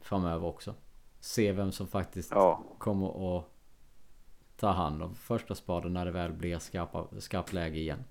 [0.00, 0.74] Framöver också.
[1.20, 2.64] Se vem som faktiskt ja.
[2.78, 3.55] kommer att
[4.56, 8.04] ta hand om första spaden när det väl blir skarpa, skarpt läge igen.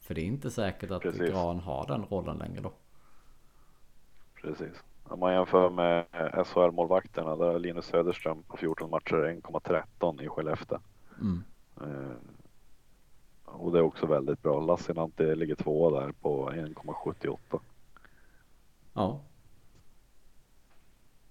[0.00, 1.30] För det är inte säkert att Precis.
[1.30, 2.72] Gran har den rollen längre då.
[4.34, 4.82] Precis.
[5.04, 6.06] Om man jämför med
[6.46, 10.78] SHL-målvakterna där Linus Söderström på 14 matcher 1,13 i Skellefteå.
[11.20, 11.44] Mm.
[11.80, 12.16] Eh,
[13.44, 14.60] och det är också väldigt bra.
[14.60, 17.60] Lassinantti ligger tvåa där på 1,78.
[18.92, 19.20] Ja.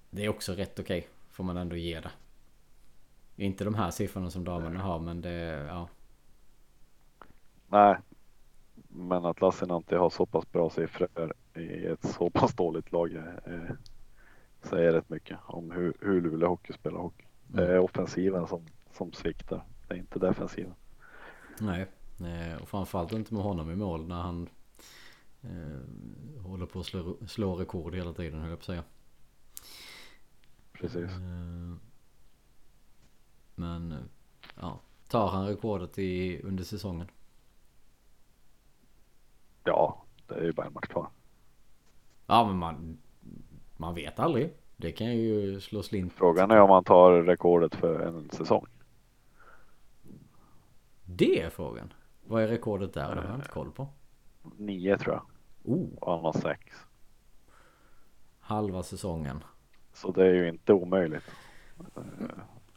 [0.10, 1.00] Det är också rätt okej.
[1.00, 2.12] Okay, får man ändå ge det.
[3.36, 5.90] Inte de här siffrorna som damerna har men det, ja.
[7.68, 7.98] Nej.
[8.88, 13.76] Men att Lassinantti har så pass bra siffror i ett så pass dåligt lag eh,
[14.62, 17.26] säger rätt mycket om hur, hur Luleå Hockey spelar hockey.
[17.54, 17.66] Mm.
[17.66, 19.64] Det är offensiven som, som sviktar.
[19.88, 20.74] Det är inte defensiven.
[22.18, 24.50] Nej, och framförallt inte med honom i mål när han
[25.42, 28.84] eh, håller på att slå, slå rekord hela tiden höll jag på att säga.
[30.74, 31.12] Precis.
[31.12, 31.76] Eh,
[33.88, 34.10] men
[34.60, 37.08] ja, tar han rekordet i, under säsongen?
[39.64, 41.10] Ja, det är ju bara en match kvar.
[42.28, 42.98] Ja, men man,
[43.78, 44.54] man vet aldrig.
[44.78, 46.14] Det kan ju slå slint.
[46.14, 48.66] Frågan är om han tar rekordet för en säsong.
[51.06, 51.94] Det är frågan.
[52.26, 53.16] Vad är rekordet där?
[53.16, 53.88] Det har jag inte koll på.
[54.58, 55.26] Nio tror jag.
[55.64, 55.94] Oh.
[56.02, 56.76] Och han har sex.
[58.40, 59.44] Halva säsongen.
[59.94, 61.32] Så det är ju inte omöjligt.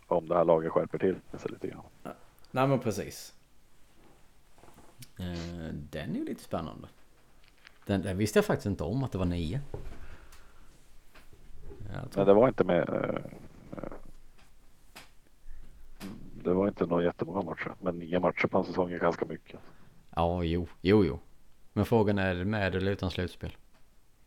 [0.09, 1.85] Om det här laget skärper till sig lite grann.
[2.51, 3.35] Nej men precis.
[5.19, 6.89] Eh, den är ju lite spännande.
[7.87, 9.61] Den, den visste jag faktiskt inte om att det var nio.
[12.15, 12.89] Nej det var inte med.
[12.89, 13.21] Eh,
[16.43, 17.73] det var inte några jättemånga matcher.
[17.81, 19.61] Men nio matcher på en säsong är ganska mycket.
[20.11, 21.19] Ja jo, jo jo.
[21.73, 23.57] Men frågan är med eller utan slutspel?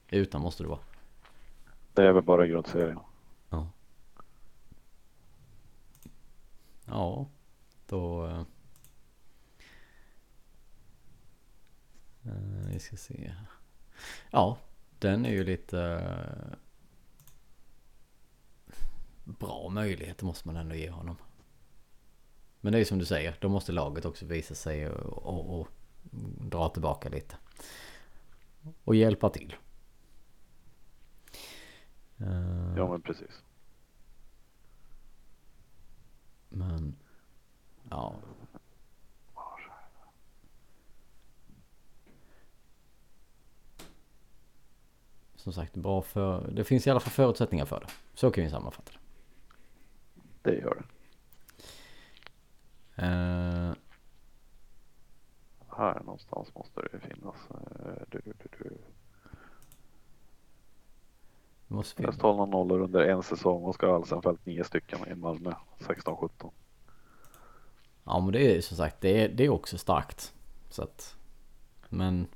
[0.09, 0.79] Utan måste det vara.
[1.93, 2.99] Det är väl bara grundserien.
[3.49, 3.67] Ja.
[6.91, 7.29] Ja,
[7.87, 8.25] då.
[12.25, 13.33] Uh, vi ska se.
[14.31, 14.57] Ja,
[14.99, 15.81] den är ju lite.
[15.81, 16.57] Eh,
[19.23, 21.17] bra möjligheter måste man ändå ge honom.
[22.61, 25.59] Men det är ju som du säger, då måste laget också visa sig och, och,
[25.59, 25.67] och
[26.39, 27.35] dra tillbaka lite.
[28.83, 29.55] Och hjälpa till.
[32.21, 33.43] Uh, ja men precis.
[36.51, 36.95] Men
[37.89, 38.15] ja.
[45.35, 46.51] Som sagt, bra för...
[46.51, 47.87] Det finns i alla fall förutsättningar för det.
[48.13, 48.99] Så kan vi sammanfatta det.
[50.41, 50.85] Det gör det.
[53.01, 53.73] Uh,
[55.77, 57.35] här någonstans måste det finnas.
[57.51, 58.77] Uh, du, du, du.
[61.71, 63.63] Måste Flest hållna nollor under en säsong.
[63.65, 66.51] Oskar Alsenfelt nio stycken i Malmö 16-17.
[68.03, 70.33] Ja men det är som sagt, det är, det är också starkt.
[70.69, 71.17] Så att,
[71.89, 72.27] men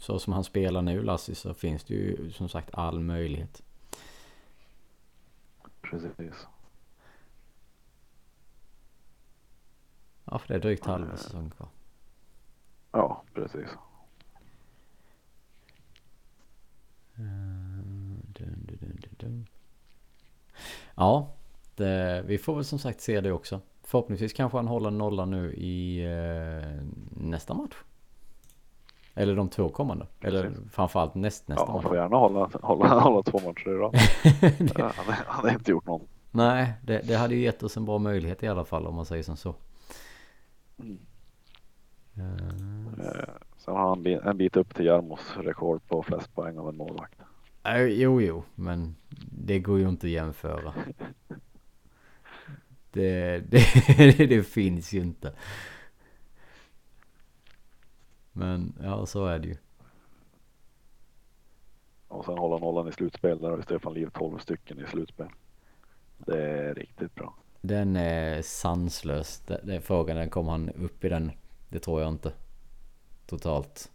[0.00, 3.62] så som han spelar nu Lassi så finns det ju som sagt all möjlighet.
[5.80, 6.46] Precis.
[10.24, 11.68] Ja för det är drygt halva säsong kvar.
[12.92, 13.68] Ja, precis.
[17.14, 17.49] Dun,
[19.20, 19.46] dun.
[20.94, 21.28] Ja,
[21.76, 23.60] det, vi får väl som sagt se det också.
[23.82, 27.74] Förhoppningsvis kanske han håller nolla nu i eh, nästa match.
[29.14, 30.06] Eller de två kommande.
[30.20, 30.72] Eller Precis.
[30.72, 31.84] framförallt näst nästa Ja, han match.
[31.86, 33.94] får gärna hålla, hålla, hålla två matcher i rad.
[34.78, 36.00] Ja, han, han har inte gjort någon.
[36.30, 39.06] Nej, det, det hade ju gett oss en bra möjlighet i alla fall om man
[39.06, 39.54] säger som så.
[40.78, 40.98] Mm.
[42.16, 46.76] Eh, Sen har han en bit upp till Jarmos rekord på flest poäng av en
[46.76, 47.18] målvakt.
[47.64, 48.96] Äh, jo, jo, men
[49.32, 50.74] det går ju inte att jämföra.
[52.92, 55.32] Det, det, det finns ju inte.
[58.32, 59.56] Men ja, så är det ju.
[62.08, 63.38] Och sen hålla nollan i slutspel.
[63.38, 65.28] Där har Stefan Liv 12 stycken i slutspel.
[66.18, 67.34] Det är riktigt bra.
[67.60, 69.40] Den är sanslös.
[69.40, 71.32] Det, det är frågan, den kommer han upp i den?
[71.68, 72.32] Det tror jag inte.
[73.26, 73.90] Totalt.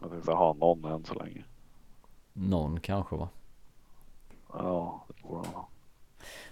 [0.00, 1.44] Jag tänkte ha någon än så länge.
[2.32, 3.28] Någon kanske va?
[4.52, 5.68] Ja, det borde han ha.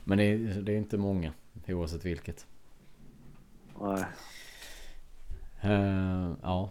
[0.05, 1.33] Men det är, det är inte många.
[1.69, 2.47] Oavsett vilket.
[3.81, 4.05] Nej,
[5.63, 6.71] Eh, ja.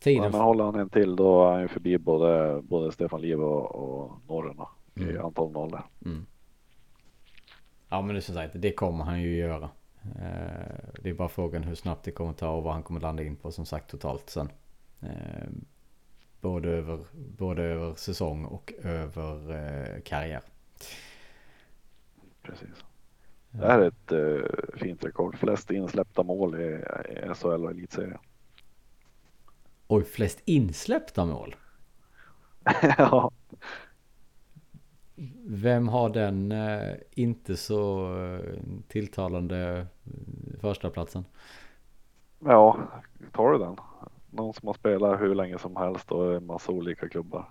[0.00, 0.30] Tiden.
[0.32, 3.74] men håller han en till då är han ju förbi både, både Stefan Liv och,
[3.74, 4.56] och Norren
[4.94, 5.24] i Mm.
[5.24, 5.82] antal nollor.
[6.04, 6.26] Mm.
[7.88, 9.70] Ja men det är som sagt, det kommer han ju göra.
[10.02, 13.22] Eh, det är bara frågan hur snabbt det kommer ta och vad han kommer landa
[13.22, 14.48] in på som sagt totalt sen.
[15.04, 15.48] Eh,
[16.40, 20.42] både, över, både över säsong och över eh, karriär.
[22.42, 22.84] Precis.
[23.50, 25.38] Det här är ett eh, fint rekord.
[25.38, 28.18] Flest insläppta mål i, i SHL och elitserien.
[29.86, 31.56] Oj, flest insläppta mål.
[32.98, 33.30] ja,
[35.46, 38.54] Vem har den eh, inte så eh,
[38.88, 41.24] tilltalande eh, första platsen?
[42.38, 42.78] ja,
[43.32, 43.76] tar du den?
[44.34, 47.48] Någon som har spelat hur länge som helst och en massa olika klubbar.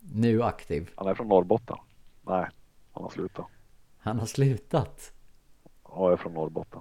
[0.00, 0.90] Nu aktiv.
[0.96, 1.76] Han är från Norrbotten.
[2.22, 2.48] Nej,
[2.92, 3.46] han har slutat.
[3.98, 5.12] Han har slutat.
[5.82, 6.80] Och är från Norrbotten.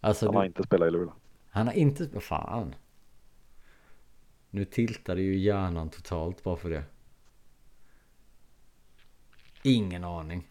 [0.00, 1.12] Alltså, Han du, har inte spelat i Luleå.
[1.48, 2.08] Han har inte...
[2.12, 2.74] Vad fan.
[4.50, 6.84] Nu tiltade ju hjärnan totalt bara för det.
[9.62, 10.48] Ingen aning.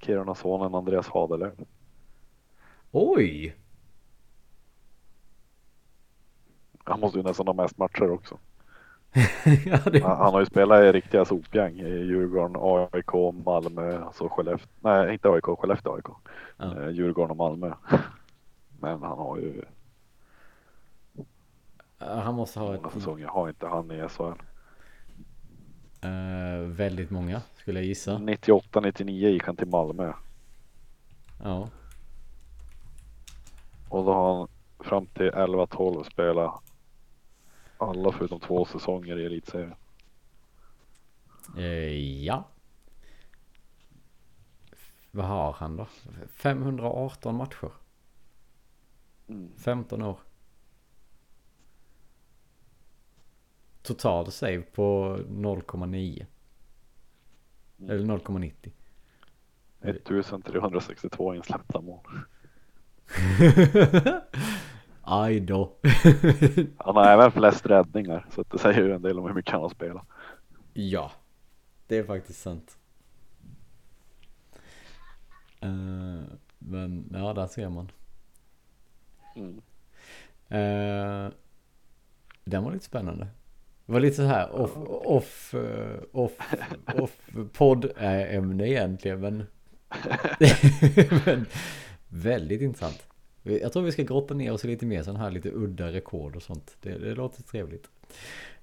[0.00, 1.52] Kiruna-sonen Andreas Hadelöv.
[2.90, 3.56] Oj!
[6.84, 8.38] Han måste ju nästan ha mest matcher också.
[9.66, 10.02] ja, det...
[10.02, 14.68] Han, han har ju spelat i riktiga sopgäng i Djurgården, AIK, Malmö, alltså Skellefteå.
[14.80, 16.06] Nej, inte AIK, Skellefteå AIK.
[16.56, 16.82] Ja.
[16.82, 17.74] Eh, Djurgården och Malmö.
[18.80, 19.64] Men han har ju
[21.98, 22.92] Han måste ha ett...
[22.92, 23.26] säsonger.
[23.26, 24.42] Har inte han i SHL.
[26.02, 28.18] Eh, väldigt många, skulle jag gissa.
[28.18, 30.12] 98, 99 gick han till Malmö.
[31.42, 31.68] Ja.
[33.88, 34.48] Och då har han
[34.78, 36.62] fram till 11, 12 spelat
[37.78, 39.74] alla förutom två säsonger i elitserien.
[41.56, 42.44] Eh, ja.
[45.10, 45.86] Vad har han då?
[46.34, 47.70] 518 matcher.
[49.28, 49.50] Mm.
[49.56, 50.18] 15 år.
[53.82, 56.26] Total save på 0,9.
[57.78, 57.90] Mm.
[57.90, 58.70] Eller 0,90.
[59.80, 62.00] 1362 insläppta mål.
[65.02, 65.72] Aj då.
[66.78, 69.62] Han har även flest räddningar så det säger ju en del om hur mycket han
[69.62, 70.06] har spelat.
[70.72, 71.12] ja.
[71.86, 72.78] Det är faktiskt sant.
[75.60, 76.22] Eh,
[76.58, 77.90] men ja, där ser man.
[79.36, 79.62] Mm.
[80.52, 81.30] Uh,
[82.44, 83.28] den var lite spännande.
[83.92, 84.70] Det var lite så här off,
[85.04, 86.32] off, eh, off,
[86.94, 87.10] off
[87.52, 89.44] podd-ämne egentligen men,
[91.26, 91.46] men
[92.08, 93.06] väldigt intressant.
[93.42, 96.42] Jag tror vi ska grotta ner oss lite mer sån här lite udda rekord och
[96.42, 96.76] sånt.
[96.80, 97.88] Det, det låter trevligt.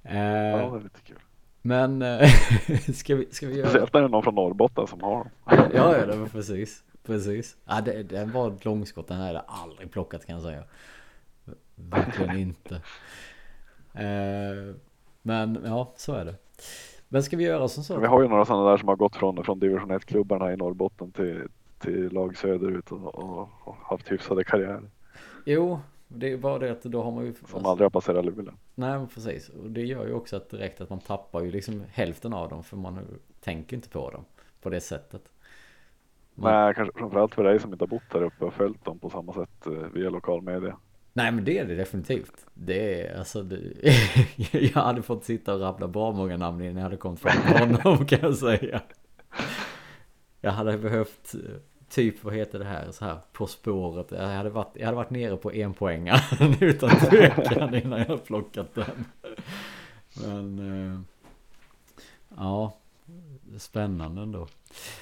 [0.03, 1.17] Eh, Ja, det är lite kul.
[1.61, 2.29] men eh,
[2.93, 3.69] ska, vi, ska vi göra?
[3.69, 5.29] Speciellt när det är någon från Norrbotten som har dem.
[5.45, 6.83] Ja, ja, det var precis.
[7.05, 7.57] Precis.
[7.65, 9.07] Ja, det, den var ett långskott.
[9.07, 10.63] Den här hade jag aldrig plockat kan jag säga.
[11.75, 12.81] Verkligen inte.
[15.21, 16.35] Men ja, så är det.
[17.09, 17.99] Men ska vi göra som så?
[17.99, 21.11] Vi har ju några sådana där som har gått från, från division 1-klubbarna i Norrbotten
[21.11, 21.43] till,
[21.79, 24.89] till lag söderut och, och, och haft hyfsade karriärer.
[25.45, 27.33] Jo, Det är bara det att då har man ju...
[27.47, 28.53] Som aldrig har passerat Luleå.
[28.75, 29.49] Nej precis.
[29.49, 32.63] Och det gör ju också att direkt att man tappar ju liksom hälften av dem.
[32.63, 32.99] För man
[33.39, 34.25] tänker inte på dem
[34.61, 35.21] på det sättet.
[36.35, 36.53] Man...
[36.53, 39.09] Nej, kanske framförallt för dig som inte har bott där uppe och följt dem på
[39.09, 40.77] samma sätt eh, via lokal media.
[41.19, 42.45] Nej men det är det definitivt.
[42.53, 43.59] Det är alltså det,
[44.51, 47.57] Jag hade fått sitta och rabbla bra många namn innan jag hade kommit fram till
[47.57, 48.81] honom kan jag säga.
[50.41, 51.35] Jag hade behövt
[51.89, 54.11] typ, vad heter det här, så här På spåret.
[54.11, 56.21] Jag hade varit, jag hade varit nere på en poängar
[56.59, 59.05] utan tvekan innan jag plockat den.
[60.25, 60.99] Men eh,
[62.37, 62.77] ja,
[63.57, 64.47] spännande ändå.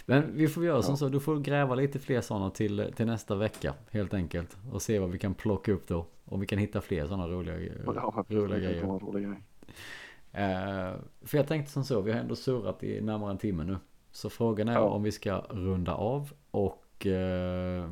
[0.05, 0.97] Men vi får göra som ja.
[0.97, 4.57] så, du får gräva lite fler sådana till, till nästa vecka helt enkelt.
[4.71, 6.05] Och se vad vi kan plocka upp då.
[6.25, 8.83] Om vi kan hitta fler sådana roliga, ja, roliga grejer.
[8.83, 9.29] Roliga.
[9.29, 13.77] Uh, för jag tänkte som så, vi har ändå surrat i närmare en timme nu.
[14.11, 14.81] Så frågan är ja.
[14.81, 17.91] om vi ska runda av och uh,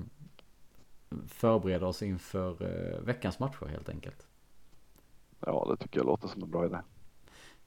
[1.28, 4.28] förbereda oss inför uh, veckans matcher helt enkelt.
[5.40, 6.78] Ja, det tycker jag låter som en bra idé.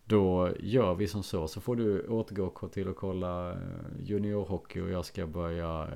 [0.08, 1.48] Då gör vi som så.
[1.48, 3.56] Så får du återgå till att kolla eh,
[3.98, 5.90] juniorhockey och jag ska börja uh,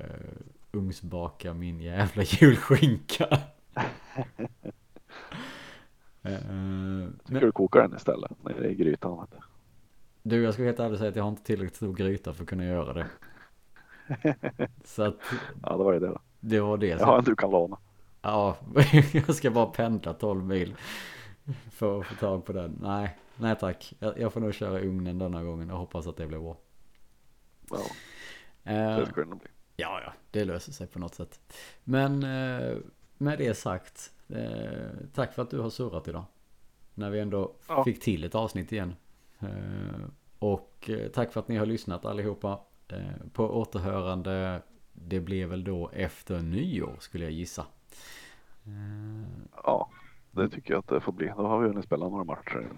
[0.71, 3.27] ugnsbaka min jävla julskinka.
[6.25, 8.31] uh, Ska du koka den istället?
[8.41, 9.27] Nej, det är grytan.
[10.23, 12.49] Du, jag ska helt ärligt säga att jag har inte tillräckligt stor gryta för att
[12.49, 13.07] kunna göra det.
[14.83, 15.17] Så att.
[15.63, 16.19] Ja, det var det då.
[16.39, 17.01] Det var det.
[17.01, 17.77] Har en du kan låna.
[18.21, 18.57] Ja,
[19.13, 20.75] jag ska bara pendla 12 mil.
[21.71, 22.79] För att få tag på den.
[22.81, 23.93] Nej, nej tack.
[23.99, 26.57] Jag, jag får nog köra ugnen denna gången och hoppas att det blir bra.
[27.69, 27.83] Ja,
[28.63, 29.49] eh, det ska det nog bli.
[29.75, 31.39] Ja, ja, det löser sig på något sätt.
[31.83, 32.77] Men eh,
[33.17, 36.23] med det sagt, eh, tack för att du har surrat idag.
[36.93, 37.83] När vi ändå ja.
[37.83, 38.95] fick till ett avsnitt igen.
[40.39, 42.59] Och tack för att ni har lyssnat allihopa.
[43.33, 44.61] På återhörande,
[44.93, 47.65] det blir väl då efter nyår skulle jag gissa.
[49.63, 49.89] Ja,
[50.31, 51.27] det tycker jag att det får bli.
[51.37, 52.69] Då har vi hunnit spela några matcher.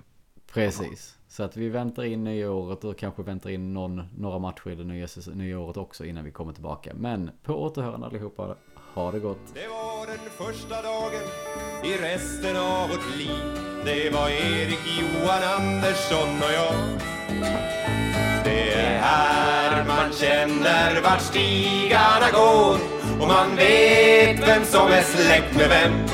[0.56, 1.16] Precis.
[1.28, 4.76] Så att vi väntar in nya året och kanske väntar in någon, några matcher i
[4.76, 6.92] det nya, nya året också innan vi kommer tillbaka.
[6.96, 8.56] Men på återhörande allihopa,
[8.94, 9.40] ha det gott.
[9.54, 11.24] Det var den första dagen
[11.84, 13.60] i resten av vårt liv.
[13.86, 16.76] Det var Erik Johan Andersson och jag.
[18.44, 22.78] Det är här man känner vart stigarna går
[23.22, 26.05] och man vet vem som är släkt med vem.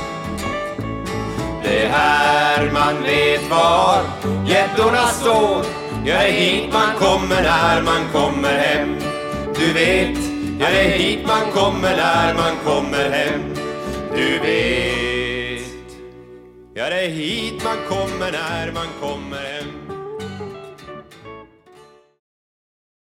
[1.72, 4.04] Det är här man vet var
[4.48, 5.66] gäddorna står.
[6.06, 8.96] Ja, det är hit man kommer när man kommer hem.
[9.56, 10.18] Du vet,
[10.60, 13.42] ja det är hit man kommer när man kommer hem.
[14.16, 14.82] Du vet
[16.74, 19.51] Ja, det är hit man kommer när man kommer hem.